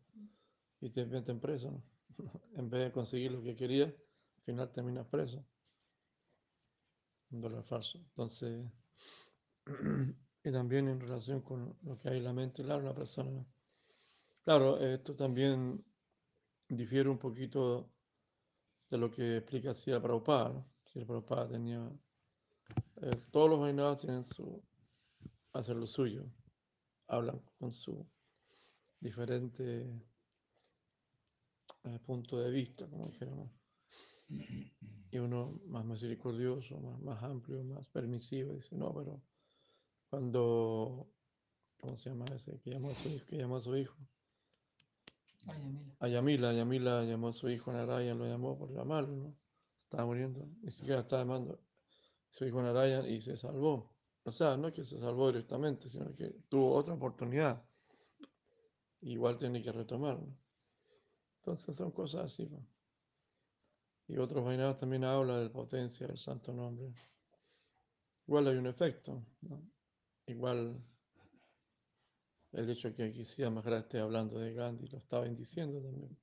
[0.80, 1.82] y te meten preso, ¿no?
[2.56, 5.44] En vez de conseguir lo que querías, al final terminas preso.
[7.30, 7.98] Un dólar falso.
[7.98, 8.66] Entonces,
[10.42, 13.44] y también en relación con lo que hay en la mente, claro, una persona.
[14.44, 15.84] Claro, esto también
[16.68, 17.90] difiere un poquito
[18.88, 20.66] de lo que explica Sri Prabhupada, ¿no?
[20.86, 21.90] Sri Prabhupada tenía,
[23.02, 24.62] eh, todos los vainadas tienen su,
[25.52, 26.24] hacen lo suyo,
[27.06, 28.06] hablan con su
[28.98, 29.86] diferente
[31.84, 33.50] eh, punto de vista, como dijéramos.
[35.12, 39.20] Y uno más misericordioso, más, más amplio, más permisivo, dice, no, pero
[40.10, 41.06] cuando,
[41.80, 42.60] ¿cómo se llama ese?
[42.60, 43.96] Que llamó a su hijo, que llamó a su hijo.
[45.46, 45.94] Ay, Yamila.
[46.00, 49.36] A Yamila, Yamila llamó a su hijo Narayan, lo llamó por llamarlo, ¿no?
[49.78, 51.58] Estaba muriendo, ni siquiera estaba llamando a
[52.32, 53.94] su hijo Narayan y se salvó.
[54.24, 57.62] O sea, no es que se salvó directamente, sino que tuvo otra oportunidad.
[59.02, 60.36] Igual tiene que retomar, ¿no?
[61.38, 62.66] Entonces son cosas así, ¿no?
[64.08, 66.92] Y otros vainados también hablan de la potencia del santo nombre.
[68.26, 69.62] Igual hay un efecto, ¿no?
[70.30, 70.80] Igual
[72.52, 76.16] el hecho que aquí Sia Maharaj esté hablando de Gandhi lo está bendiciendo también.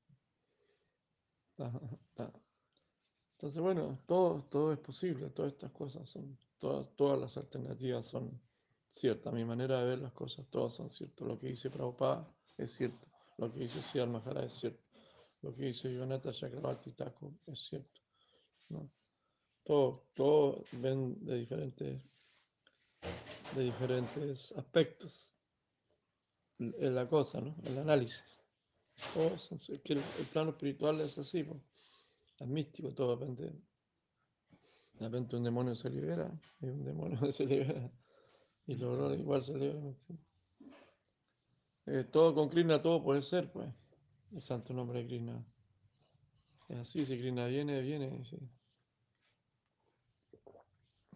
[3.34, 8.42] Entonces, bueno, todo, todo es posible, todas estas cosas son, todas, todas las alternativas son
[8.88, 9.34] ciertas.
[9.34, 11.28] Mi manera de ver las cosas, todas son ciertas.
[11.28, 12.28] Lo que dice Prabhupada
[12.58, 14.84] es cierto, lo que dice Sia Maharaj es cierto,
[15.42, 18.02] lo que dice Yonata Chakravarti Thakur es cierto.
[18.70, 18.90] ¿no?
[19.64, 22.02] Todo, todo ven de diferentes,
[23.56, 25.36] de diferentes aspectos
[26.60, 27.56] en la cosa, ¿no?
[27.66, 28.42] El análisis.
[28.96, 31.62] Son- es que el, plano espiritual es así, ¿no?
[32.40, 33.44] es místico, todo de repente.
[34.94, 36.32] De repente un demonio se libera
[36.62, 37.92] y un demonio se libera
[38.66, 39.84] y horrores igual se liberan.
[39.84, 40.28] ¿me entiendes?
[41.86, 43.70] Eh, todo con Krishna, todo puede ser, pues.
[44.34, 45.46] El santo nombre de Krishna.
[46.68, 48.26] Es así, si Krishna viene, viene.
[48.26, 48.38] sí.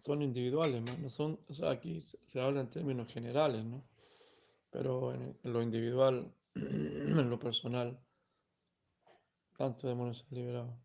[0.01, 1.09] Son individuales, ¿no?
[1.09, 3.83] Son, aquí se, habla en términos generales, ¿no?
[4.71, 7.99] Pero en, lo individual, en lo personal,
[9.57, 10.77] tantos demonios se han liberado.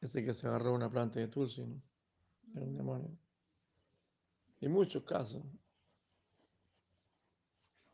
[0.00, 1.82] Ese que se agarró una planta de Tulsi, ¿no?
[2.54, 3.10] Era un demonio.
[4.60, 5.42] Y muchos casos.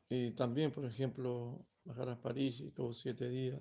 [0.08, 3.60] Y también, por ejemplo, Maharaj Parisi tuvo siete días.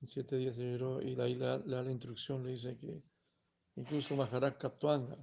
[0.00, 3.02] En siete días se liberó y ahí le da la instrucción, le dice que
[3.76, 5.16] incluso Maharaj Kaptuanga,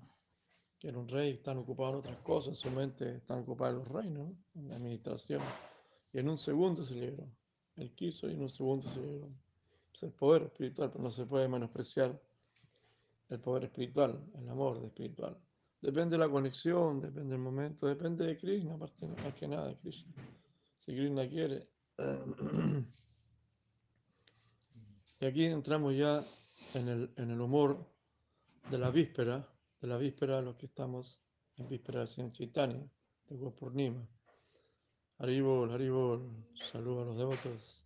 [0.80, 3.88] que era un rey, están ocupados en otras cosas, su mente están ocupados en los
[3.88, 4.62] reinos, ¿no?
[4.62, 5.42] en la administración.
[6.14, 7.28] Y en un segundo se liberó.
[7.76, 9.30] Él quiso y en un segundo se liberó.
[9.94, 12.20] Es el poder espiritual, pero no se puede menospreciar
[13.30, 15.38] el poder espiritual, el amor de espiritual.
[15.82, 19.76] Depende de la conexión, depende del momento, depende de Krishna, aparte, más que nada de
[19.78, 20.14] Krishna.
[20.80, 21.68] Si Krishna quiere.
[25.22, 26.24] Y aquí entramos ya
[26.74, 27.86] en el, en el humor
[28.70, 29.48] de la víspera,
[29.82, 31.22] de la víspera, los que estamos
[31.58, 32.88] en víspera del Señor Chaitanya,
[33.28, 34.08] de Gopurnima.
[35.18, 37.84] Haribol, Haribol, saludo a los devotos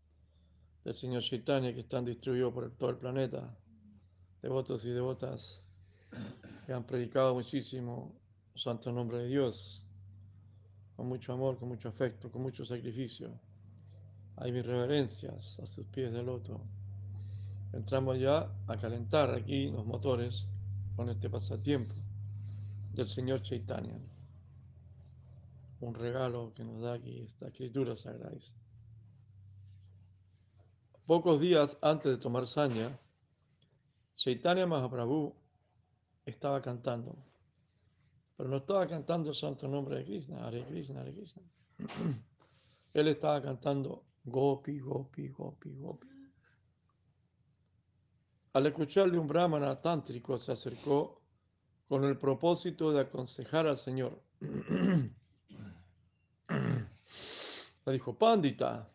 [0.83, 3.57] del Señor Chaitanya que están distribuidos por todo el planeta,
[4.41, 5.65] devotos y devotas
[6.65, 8.13] que han predicado muchísimo
[8.53, 9.89] el santo nombre de Dios,
[10.95, 13.39] con mucho amor, con mucho afecto, con mucho sacrificio.
[14.35, 16.61] Hay mis reverencias a sus pies de loto.
[17.71, 20.47] Entramos ya a calentar aquí los motores
[20.95, 21.95] con este pasatiempo
[22.93, 23.99] del Señor Chaitanya.
[25.79, 28.37] Un regalo que nos da aquí esta escritura sagrada.
[31.05, 32.97] Pocos días antes de tomar saña,
[34.15, 35.35] Chaitanya Mahaprabhu
[36.25, 37.17] estaba cantando,
[38.37, 41.41] pero no estaba cantando el santo nombre de Krishna, Hare Krishna, Hare Krishna.
[42.93, 46.12] Él estaba cantando Gopi, Gopi, Gopi, Gopi.
[48.53, 51.21] Al escucharle un brahmana tántrico se acercó
[51.87, 54.21] con el propósito de aconsejar al Señor.
[57.85, 58.89] Le dijo, Pandita,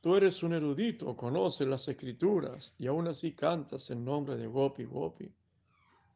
[0.00, 4.84] tú eres un erudito, conoces las escrituras y aún así cantas en nombre de Gopi,
[4.84, 5.30] Gopi.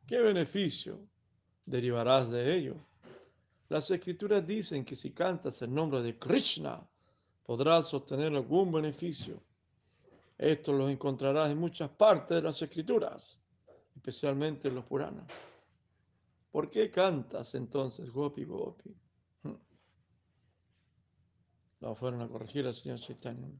[0.06, 0.98] ¿Qué beneficio
[1.70, 2.76] derivarás de ello.
[3.68, 6.80] Las escrituras dicen que si cantas el nombre de Krishna,
[7.44, 9.40] podrás obtener algún beneficio.
[10.40, 13.38] Esto lo encontrarás en muchas partes de las escrituras,
[13.94, 15.30] especialmente en los Puranas.
[16.50, 18.96] ¿Por qué cantas entonces Gopi Gopi?
[19.42, 19.56] Hmm.
[21.80, 23.50] Lo fueron a corregir al señor Chaitanya.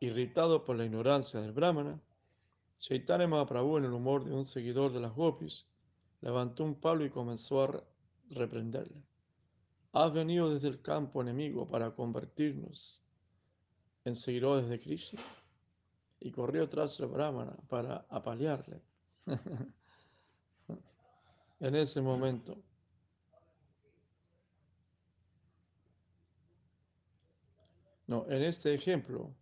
[0.00, 2.00] Irritado por la ignorancia del Brahmana,
[2.78, 5.68] Chaitanya Mahaprabhu, en el humor de un seguidor de las Gopis,
[6.22, 7.84] levantó un palo y comenzó a
[8.30, 9.02] reprenderle.
[9.92, 13.02] Has venido desde el campo enemigo para convertirnos
[14.06, 15.20] en seguidores de Krishna
[16.20, 18.82] y corrió tras el Brahmana para apalearle.
[21.60, 22.62] en ese momento,
[28.06, 29.34] no, en este ejemplo,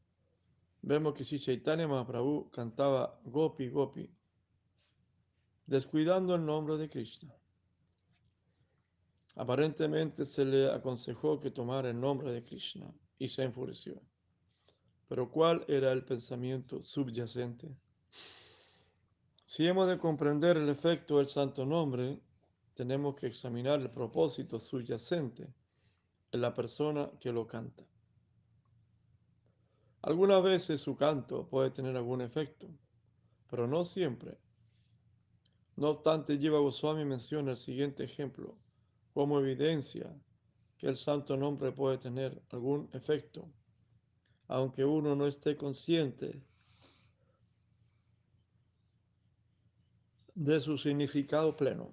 [0.82, 4.10] vemos que si Chaitanya Mahaprabhu cantaba Gopi Gopi,
[5.66, 7.34] descuidando el nombre de Krishna.
[9.36, 14.00] Aparentemente se le aconsejó que tomara el nombre de Krishna y se enfureció.
[15.12, 17.68] Pero ¿cuál era el pensamiento subyacente?
[19.44, 22.18] Si hemos de comprender el efecto del santo nombre,
[22.72, 25.52] tenemos que examinar el propósito subyacente
[26.30, 27.84] en la persona que lo canta.
[30.00, 32.70] Algunas veces su canto puede tener algún efecto,
[33.50, 34.38] pero no siempre.
[35.76, 38.56] No obstante, Jiva Goswami menciona el siguiente ejemplo
[39.12, 40.10] como evidencia
[40.78, 43.46] que el santo nombre puede tener algún efecto,
[44.49, 46.43] aunque uno no esté consciente
[50.34, 51.90] de su significado pleno.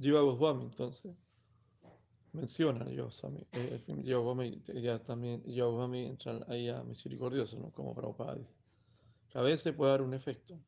[0.00, 1.12] Jiva Goswami, entonces,
[2.32, 7.72] menciona Goswami, eh, Goswami, ya también Goswami entra ahí a misericordioso, ¿no?
[7.72, 8.54] como Prabhupada dice,
[9.28, 10.58] que a veces puede dar un efecto,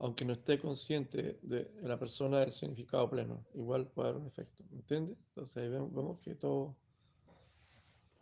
[0.00, 4.64] aunque no esté consciente de la persona del significado pleno, igual puede haber un efecto,
[4.72, 5.16] ¿entiende?
[5.28, 6.76] Entonces ahí vemos, que todo,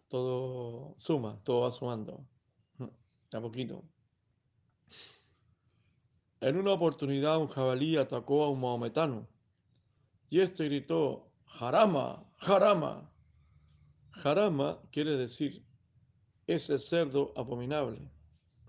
[0.08, 2.26] todo suma, todo va sumando,
[2.80, 3.84] a poquito.
[6.40, 9.26] En una oportunidad un jabalí atacó a un maometano
[10.28, 13.10] y este gritó, Jarama, Jarama.
[14.10, 15.64] Jarama quiere decir
[16.46, 18.00] ese cerdo abominable.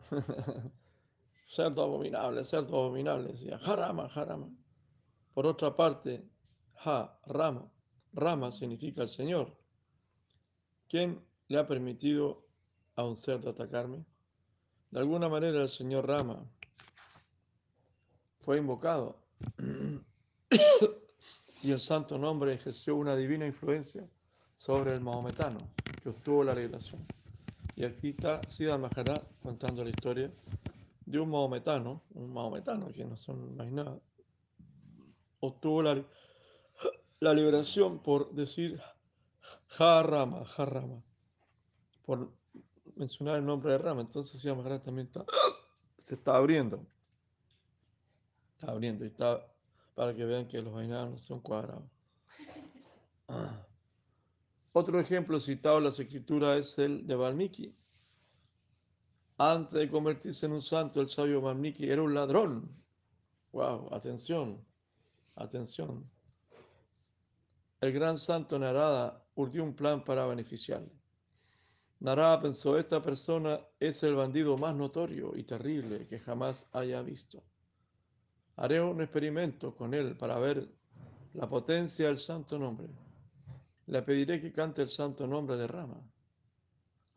[1.47, 4.49] cerdo abominable, cerdo abominable, decía, Jarama, Jarama.
[5.33, 6.23] Por otra parte,
[6.85, 7.71] Ha, Rama,
[8.13, 9.57] Rama significa el Señor.
[10.87, 12.45] ¿Quién le ha permitido
[12.95, 14.05] a un cerdo atacarme?
[14.91, 16.45] De alguna manera el Señor Rama
[18.41, 19.17] fue invocado
[21.63, 24.07] y el santo nombre ejerció una divina influencia
[24.55, 25.59] sobre el maometano
[26.01, 27.05] que obtuvo la liberación.
[27.75, 30.31] Y aquí está Siddha Maharaj contando la historia
[31.07, 33.97] de un maometano, un maometano que no son más
[35.39, 36.03] obtuvo la,
[37.21, 38.81] la liberación por decir
[39.77, 41.01] Harama, Harama,
[42.05, 42.29] por
[42.95, 44.01] mencionar el nombre de Rama.
[44.01, 45.23] Entonces Siddha Maharaj también está,
[45.97, 46.85] se está abriendo,
[48.55, 49.47] está abriendo y está
[49.95, 51.89] para que vean que los vainanos son cuadrados.
[53.29, 53.65] Ah.
[54.73, 57.73] Otro ejemplo citado en las escrituras es el de Valmiki.
[59.39, 62.69] Antes de convertirse en un santo, el sabio Valmiki era un ladrón.
[63.51, 64.65] Wow, atención,
[65.35, 66.09] atención.
[67.79, 70.91] El gran santo Narada urdió un plan para beneficiarle.
[71.99, 77.43] Narada pensó, esta persona es el bandido más notorio y terrible que jamás haya visto.
[78.55, 80.67] Haré un experimento con él para ver
[81.33, 82.87] la potencia del santo nombre.
[83.85, 86.01] Le pediré que cante el santo nombre de Rama.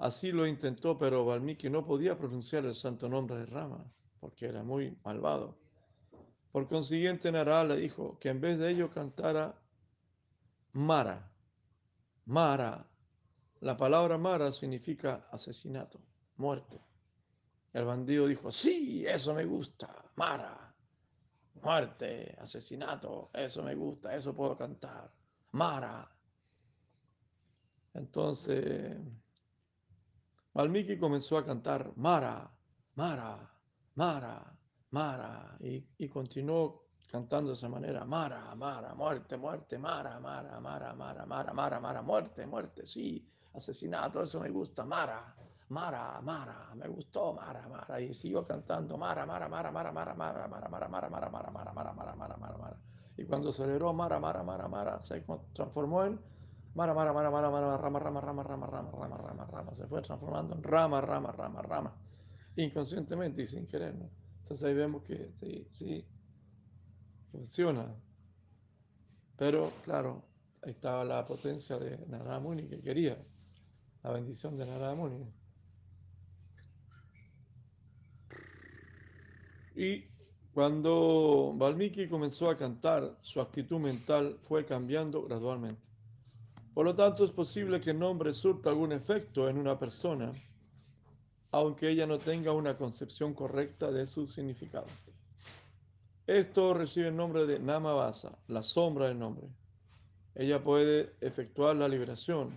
[0.00, 3.84] Así lo intentó, pero Valmiki no podía pronunciar el santo nombre de Rama,
[4.18, 5.56] porque era muy malvado.
[6.50, 9.54] Por consiguiente, Narada le dijo que en vez de ello cantara
[10.72, 11.30] Mara.
[12.26, 12.86] Mara.
[13.60, 16.00] La palabra Mara significa asesinato,
[16.36, 16.80] muerte.
[17.72, 20.70] El bandido dijo, sí, eso me gusta, Mara
[21.62, 25.12] muerte, asesinato, eso me gusta, eso puedo cantar.
[25.52, 26.10] Mara.
[27.94, 28.96] Entonces,
[30.52, 32.50] Valmiki comenzó a cantar Mara,
[32.96, 33.38] Mara,
[33.94, 34.58] Mara,
[34.90, 41.24] Mara, y, continuó cantando de esa manera, Mara, Mara, muerte, muerte, Mara, Mara, Mara, Mara,
[41.26, 43.24] Mara, Mara, Mara, muerte, muerte, sí,
[43.54, 45.34] asesinato, eso me gusta, Mara.
[45.68, 50.48] Mara, Mara, me gustó Mara, Mara, y sigo cantando Mara, Mara, Mara, Mara, Mara, Mara,
[50.48, 52.76] Mara, Mara, Mara, Mara, Mara, Mara, Mara, Mara, Mara, Mara, Mara.
[53.16, 56.20] Y cuando celebró Mara, Mara, Mara, Mara, se transformó en
[56.74, 59.74] Mara, Mara, Mara, Mara, Mara, Rama, Rama, Rama, Rama, Rama, Rama, Rama, Rama.
[59.74, 61.96] Se fue transformando en Rama, Rama, Rama, Rama.
[62.56, 64.10] Inconscientemente y sin querer, ¿no?
[64.42, 66.04] Entonces ahí vemos que sí, sí,
[67.30, 67.94] funciona.
[69.36, 70.24] Pero claro,
[70.62, 73.16] ahí estaba la potencia de Narada Muni que quería,
[74.02, 75.24] la bendición de Narada Muni.
[79.74, 80.04] Y
[80.52, 85.89] cuando Valmiki comenzó a cantar, su actitud mental fue cambiando gradualmente.
[86.74, 90.32] Por lo tanto, es posible que el nombre surta algún efecto en una persona,
[91.50, 94.86] aunque ella no tenga una concepción correcta de su significado.
[96.26, 99.48] Esto recibe el nombre de Namavasa, la sombra del nombre.
[100.36, 102.56] Ella puede efectuar la liberación,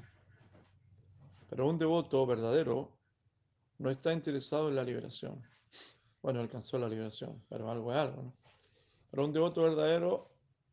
[1.49, 2.91] pero un devoto verdadero
[3.79, 5.43] no está interesado en la liberación.
[6.21, 8.33] Bueno, alcanzó la liberación, pero algo es algo, ¿no?
[9.09, 10.29] Pero un devoto verdadero,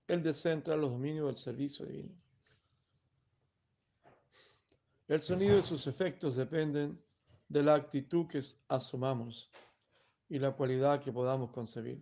[0.07, 2.15] él en los dominios del servicio divino.
[5.11, 6.97] El sonido y sus efectos dependen
[7.49, 9.51] de la actitud que asumamos
[10.29, 12.01] y la cualidad que podamos concebir.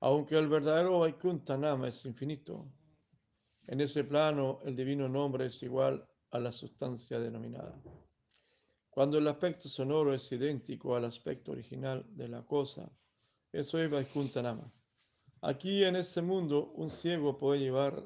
[0.00, 2.66] Aunque el verdadero Vaikuntha Nama es infinito,
[3.68, 7.80] en ese plano el divino nombre es igual a la sustancia denominada.
[8.90, 12.90] Cuando el aspecto sonoro es idéntico al aspecto original de la cosa,
[13.52, 14.68] eso es Vaikuntha Nama.
[15.42, 18.02] Aquí en este mundo, un ciego puede llevar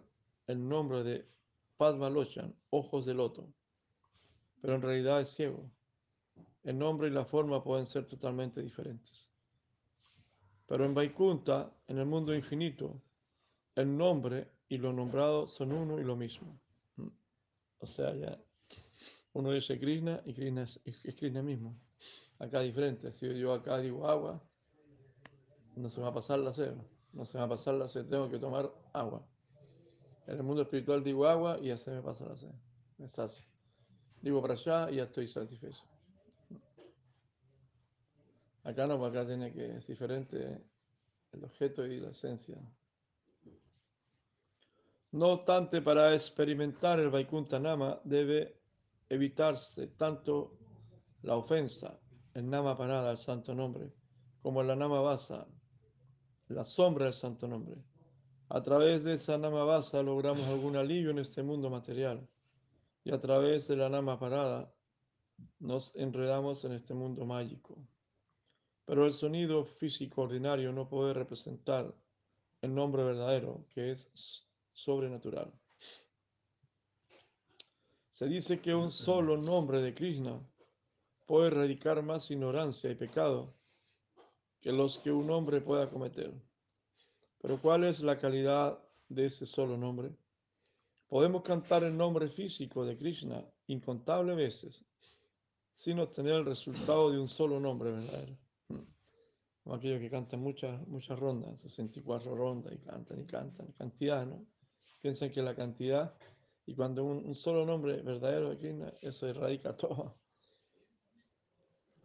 [0.46, 1.26] el nombre de
[1.78, 3.48] Padmalochan, ojos de loto,
[4.64, 5.70] pero en realidad es ciego.
[6.62, 9.30] El nombre y la forma pueden ser totalmente diferentes.
[10.66, 12.98] Pero en Vaikunta, en el mundo infinito,
[13.74, 16.58] el nombre y lo nombrado son uno y lo mismo.
[16.96, 17.08] ¿Mm?
[17.80, 18.38] O sea, ya
[19.34, 21.78] uno dice Krishna y Krishna es, es Krishna mismo.
[22.38, 23.12] Acá diferente.
[23.12, 24.42] Si yo acá digo agua,
[25.76, 26.72] no se me va a pasar la sed.
[27.12, 29.26] No se me va a pasar la sed, tengo que tomar agua.
[30.26, 32.52] En el mundo espiritual digo agua y ya me pasa la sed.
[32.96, 33.44] Me sacia.
[34.24, 35.82] Digo para allá y ya estoy satisfecho.
[38.62, 40.64] Acá no, acá tiene que es diferente
[41.32, 42.56] el objeto y la esencia.
[45.12, 48.56] No obstante, para experimentar el Vaikuntha Nama debe
[49.10, 50.56] evitarse tanto
[51.20, 52.00] la ofensa,
[52.32, 53.92] el Nama parada, el santo nombre,
[54.40, 55.46] como la Nama basa,
[56.48, 57.76] la sombra del santo nombre.
[58.48, 62.26] A través de esa Nama basa logramos algún alivio en este mundo material
[63.04, 64.74] y a través de la Nama parada
[65.58, 67.76] nos enredamos en este mundo mágico.
[68.86, 71.94] Pero el sonido físico ordinario no puede representar
[72.62, 75.52] el nombre verdadero, que es sobrenatural.
[78.08, 80.40] Se dice que un solo nombre de Krishna
[81.26, 83.54] puede erradicar más ignorancia y pecado
[84.60, 86.32] que los que un hombre pueda cometer.
[87.42, 88.78] Pero ¿cuál es la calidad
[89.08, 90.14] de ese solo nombre?
[91.08, 94.84] Podemos cantar el nombre físico de Krishna incontables veces
[95.74, 98.36] sin obtener el resultado de un solo nombre verdadero.
[99.62, 104.46] Como aquellos que cantan muchas, muchas rondas, 64 rondas y cantan y cantan, cantidad, ¿no?
[105.00, 106.14] Piensan que la cantidad,
[106.66, 110.16] y cuando un, un solo nombre verdadero de Krishna, eso erradica todo.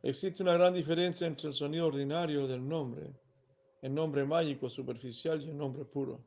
[0.01, 3.13] Existe una gran diferencia entre el sonido ordinario del nombre,
[3.81, 6.25] el nombre mágico superficial y el nombre puro.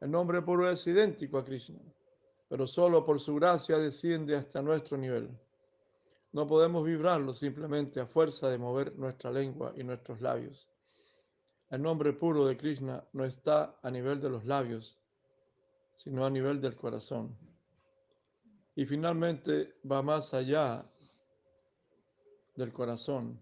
[0.00, 1.80] El nombre puro es idéntico a Krishna,
[2.48, 5.30] pero solo por su gracia desciende hasta nuestro nivel.
[6.32, 10.68] No podemos vibrarlo simplemente a fuerza de mover nuestra lengua y nuestros labios.
[11.70, 14.98] El nombre puro de Krishna no está a nivel de los labios,
[15.94, 17.36] sino a nivel del corazón.
[18.74, 20.84] Y finalmente va más allá
[22.54, 23.40] del corazón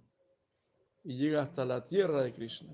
[1.02, 2.72] y llega hasta la tierra de Krishna.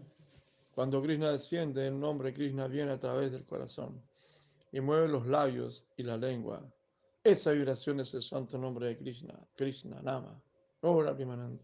[0.81, 4.01] Cuando Krishna desciende, el nombre Krishna viene a través del corazón
[4.73, 6.67] y mueve los labios y la lengua
[7.23, 10.41] esa vibración es el santo nombre de Krishna, Krishna Nama.
[10.81, 11.63] Ora Primananda.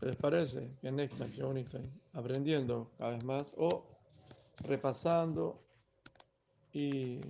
[0.00, 0.74] ¿Les parece?
[0.80, 1.78] Qué néctar, qué bonito.
[2.12, 3.86] Aprendiendo cada vez más o
[4.64, 5.62] repasando
[6.72, 7.20] y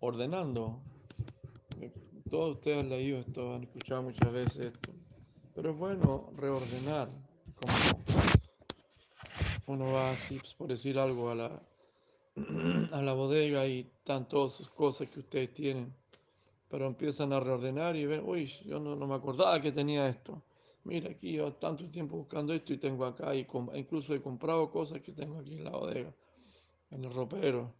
[0.00, 0.82] ordenando.
[2.28, 4.92] Todos ustedes han leído esto, han escuchado muchas veces esto.
[5.54, 7.08] Pero es bueno reordenar,
[7.54, 7.95] como
[9.66, 11.62] uno va así, pues, por decir algo, a la,
[12.92, 15.92] a la bodega y están todas sus cosas que ustedes tienen,
[16.68, 20.42] pero empiezan a reordenar y ven, uy, yo no, me acordaba que tenía esto.
[20.84, 25.00] Mira, aquí yo tanto tiempo buscando esto y tengo acá, y incluso he comprado cosas
[25.00, 26.14] que tengo aquí en la bodega,
[26.90, 27.72] en el ropero.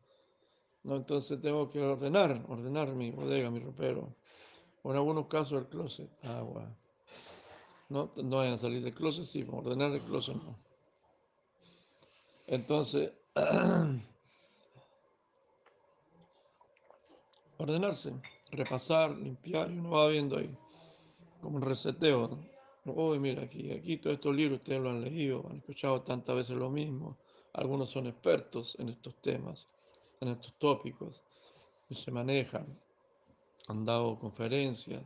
[0.82, 0.96] ¿no?
[0.96, 4.12] Entonces tengo que ordenar, ordenar mi bodega, mi ropero.
[4.82, 6.08] O en algunos casos el closet.
[6.24, 6.76] agua ah,
[7.88, 10.65] No, no vayan a salir del closet, sí, ordenar el closet no.
[12.46, 13.12] Entonces,
[17.58, 18.12] ordenarse,
[18.52, 20.56] repasar, limpiar, y uno va viendo ahí,
[21.40, 22.38] como un reseteo.
[22.84, 26.56] Uy, mira, aquí, aquí todos estos libros ustedes lo han leído, han escuchado tantas veces
[26.56, 27.16] lo mismo.
[27.54, 29.66] Algunos son expertos en estos temas,
[30.20, 31.24] en estos tópicos,
[31.88, 32.78] y se manejan.
[33.66, 35.02] Han dado conferencias,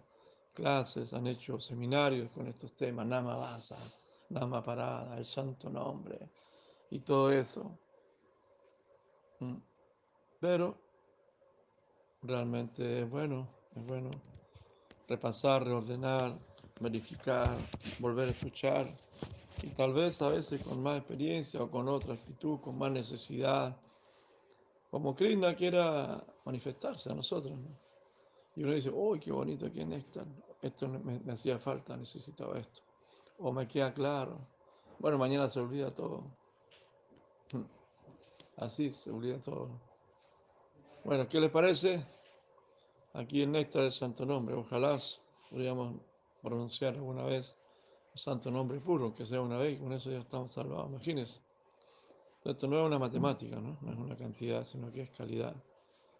[0.52, 3.78] clases, han hecho seminarios con estos temas, Nama Vasa,
[4.28, 6.28] Nama Parada, el santo nombre
[6.90, 7.78] y todo eso.
[9.40, 9.56] Mm.
[10.40, 10.76] Pero
[12.22, 14.10] realmente es bueno, es bueno
[15.08, 16.38] repasar, reordenar,
[16.80, 17.56] verificar,
[17.98, 18.86] volver a escuchar
[19.62, 23.76] y tal vez a veces con más experiencia o con otra actitud, con más necesidad,
[24.90, 27.58] como Krishna quiera manifestarse a nosotros.
[27.58, 27.68] ¿no?
[28.56, 30.26] Y uno dice, uy, qué bonito aquí en Néctar,
[30.62, 32.82] esto me, me hacía falta, necesitaba esto.
[33.38, 34.46] O me queda claro.
[34.98, 36.39] Bueno, mañana se olvida todo.
[38.56, 39.68] Así se olvida todo.
[41.04, 42.04] Bueno, ¿qué les parece?
[43.14, 44.54] Aquí en Néctar el Santo Nombre.
[44.54, 44.98] Ojalá
[45.48, 45.94] podríamos
[46.42, 47.56] pronunciar alguna vez
[48.12, 50.90] el Santo Nombre puro, que sea una vez, y con eso ya estamos salvados.
[50.90, 51.40] Imagínense.
[52.44, 53.78] Esto no es una matemática, ¿no?
[53.80, 55.54] No es una cantidad, sino que es calidad.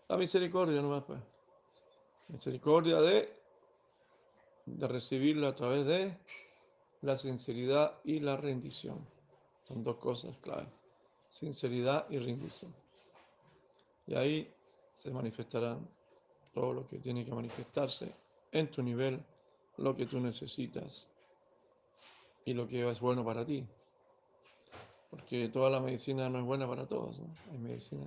[0.09, 1.20] La misericordia nomás, pues.
[2.28, 3.33] Misericordia de,
[4.66, 6.16] de recibirla a través de
[7.03, 9.07] la sinceridad y la rendición.
[9.66, 10.80] Son dos cosas clave.
[11.31, 12.74] Sinceridad y rendición.
[14.07, 14.53] Y ahí
[14.93, 15.89] se manifestarán
[16.53, 18.12] todo lo que tiene que manifestarse
[18.53, 19.24] en tu nivel,
[19.78, 21.09] lo que tú necesitas
[22.45, 23.66] y lo que es bueno para ti.
[25.09, 27.18] Porque toda la medicina no es buena para todos.
[27.18, 27.33] ¿no?
[27.51, 28.07] Hay medicina.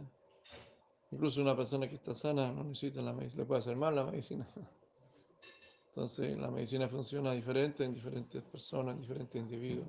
[1.12, 4.04] Incluso una persona que está sana no necesita la medicina, le puede hacer mal la
[4.04, 4.48] medicina.
[5.90, 9.88] Entonces la medicina funciona diferente en diferentes personas, en diferentes individuos,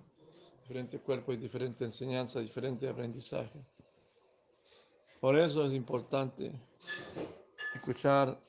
[0.65, 3.63] diferentes cuerpos y diferentes enseñanzas, diferentes aprendizajes.
[5.21, 6.51] Por eso es importante
[7.75, 8.41] escuchar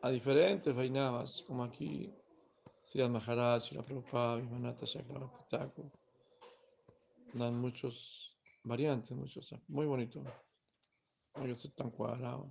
[0.00, 2.10] a diferentes Vainavas, como aquí
[2.82, 5.90] Sri Maharaj, la Prabhupada, Vimanata Chakravarti Thakur.
[7.34, 10.22] Dan muchos variantes, muchos, muy bonito.
[10.22, 12.50] No hay que ser tan cuadrado.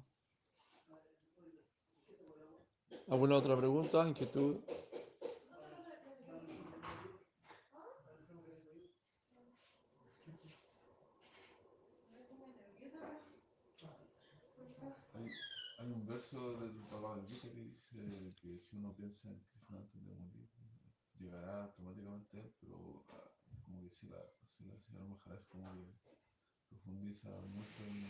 [3.08, 4.58] ¿Alguna otra pregunta, inquietud?
[15.79, 16.84] Hay, hay un verso de tu
[17.28, 20.48] Gita que dice que si uno piensa en Krishna antes de morir,
[21.20, 23.32] llegará automáticamente él, pero ah,
[23.66, 25.88] como dice la, dice la señora Maharaj, como que
[26.70, 28.06] profundiza mucho en,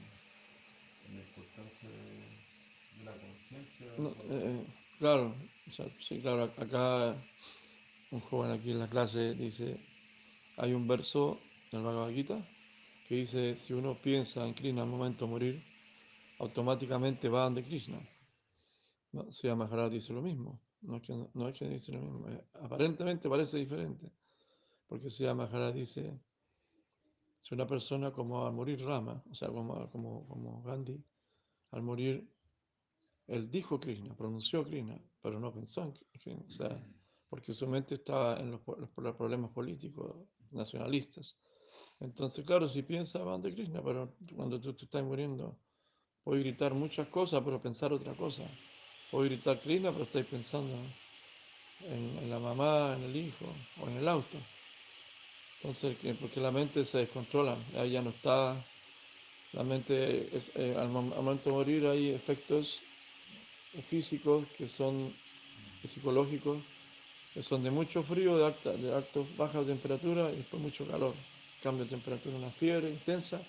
[1.08, 3.88] en la importancia de, de la conciencia.
[3.98, 4.68] No, eh, eh,
[5.00, 5.36] claro,
[5.68, 7.16] o sea, sí, claro, acá
[8.12, 9.80] un joven aquí en la clase dice,
[10.58, 11.40] hay un verso
[11.72, 12.46] del Bhagavad Gita
[13.08, 15.69] que dice, si uno piensa en Krishna al momento de morir,
[16.40, 18.00] automáticamente va ante Krishna.
[19.12, 22.28] No, Sri Maharaj dice lo mismo, no es que, no es que dice lo mismo,
[22.30, 24.12] eh, aparentemente parece diferente,
[24.88, 26.20] porque Sri Maharaj dice,
[27.40, 31.04] si una persona como al morir Rama, o sea, como, como, como Gandhi,
[31.72, 32.34] al morir
[33.28, 36.86] Él dijo Krishna, pronunció Krishna, pero no pensó en Krishna, o sea,
[37.30, 41.40] porque su mente estaba en los, los pro- problemas políticos nacionalistas.
[42.00, 45.60] Entonces, claro, si piensa van de Krishna, pero cuando tú te estás muriendo,
[46.24, 48.50] puedes gritar muchas cosas, pero pensar otra cosa.
[49.10, 50.96] Puedes gritar Krishna, pero estás pensando
[51.82, 54.48] en, la mamá, en el hijo o en el auto.
[55.58, 58.68] Entonces, que- porque la mente se descontrola, ahí ya no está,
[59.54, 59.96] la mente,
[60.38, 62.88] eh, al, mom- al momento de morir hay efectos
[63.84, 65.18] físicos que son
[65.84, 66.66] psicológicos
[67.34, 71.16] que son de mucho frío, de alta, de alto, baja temperatura y después mucho calor.
[71.60, 73.48] Cambio de temperatura, una fiebre intensa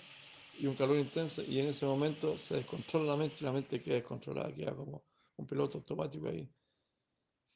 [0.61, 3.81] y un calor intenso y en ese momento se descontrola la mente y la mente
[3.81, 5.03] queda descontrolada, queda como
[5.37, 6.47] un piloto automático ahí.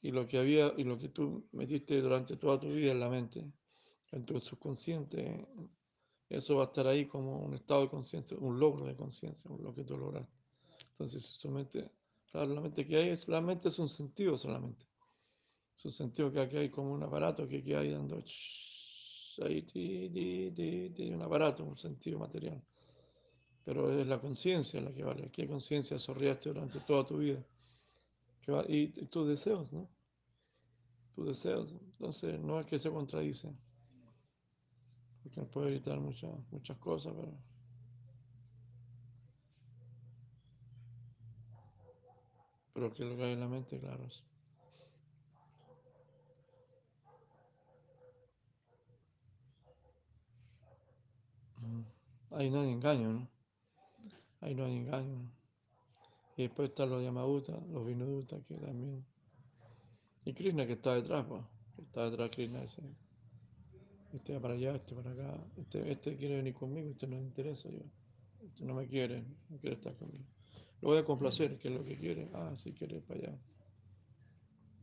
[0.01, 3.07] Y lo que había y lo que tú metiste durante toda tu vida en la
[3.07, 3.45] mente,
[4.11, 5.47] en tu subconsciente,
[6.27, 9.75] eso va a estar ahí como un estado de conciencia, un logro de conciencia, lo
[9.75, 10.33] que tú lograste.
[10.89, 11.91] Entonces, su mente,
[12.31, 14.83] claro, la mente que hay es, la mente es un sentido solamente.
[15.75, 18.23] Es un sentido que aquí hay como un aparato que queda ahí dando
[19.43, 19.63] ahí,
[21.13, 22.63] un aparato, un sentido material.
[23.66, 25.30] Pero es la conciencia la que vale.
[25.32, 27.43] ¿Qué conciencia sorriaste durante toda tu vida?
[28.68, 29.89] Y, tus deseos, ¿no?
[31.16, 31.72] Tus deseos.
[31.74, 33.51] Entonces, no es que se contradice.
[35.24, 37.34] Porque nos puede evitar muchas, muchas cosas, pero.
[42.74, 44.05] Pero que lo que en la mente, claro.
[44.05, 44.24] es-
[51.57, 51.84] Ujú.
[52.38, 53.34] Ahí hay engaño, ¿no?
[54.45, 55.27] Ahí no hay engaño.
[56.37, 59.03] Y después están los Yamagutas, los Vinudutas, que también.
[60.23, 61.41] Y Krishna que está detrás, pues.
[61.79, 62.83] Está detrás Krishna ese.
[64.13, 65.43] Este va para allá, este para acá.
[65.57, 67.81] Este, este quiere venir conmigo, este no le interesa yo.
[68.45, 70.25] Este no me quiere, no quiere estar conmigo.
[70.81, 72.29] Lo voy a complacer, que es lo que quiere.
[72.31, 73.39] Ah, sí quiere ir para allá.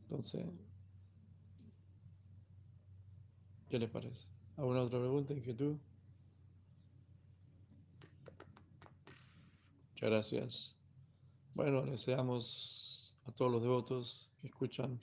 [0.03, 0.45] Entonces,
[3.69, 4.27] ¿qué les parece?
[4.57, 5.77] ¿Alguna otra pregunta, inquietud?
[10.03, 10.75] Gracias.
[11.55, 14.99] Bueno, deseamos a todos los devotos que escuchan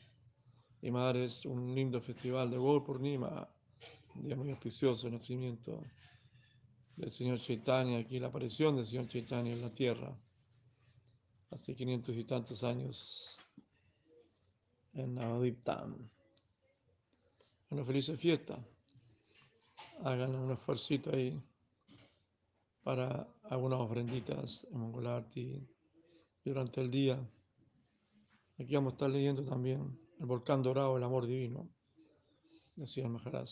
[0.81, 3.47] y madres un lindo festival de Gol Purnima,
[4.15, 5.81] un día muy auspicioso, el nacimiento
[6.97, 10.13] del Señor Chaitanya, aquí la aparición del Señor Chaitanya en la tierra,
[11.49, 13.39] hace 500 y tantos años
[14.95, 15.95] en Navadiptam.
[17.69, 18.59] Una feliz fiesta.
[20.03, 21.41] Hagan un esfuerzo ahí
[22.83, 25.67] para algunas ofrenditas en Mongolarti
[26.43, 27.19] durante el día.
[28.57, 31.69] Aquí vamos a estar leyendo también el volcán dorado, el amor divino,
[32.75, 33.49] decía el Maharaj.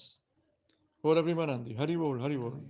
[1.03, 2.67] Ahora Primanandi, Haribol, Haribol.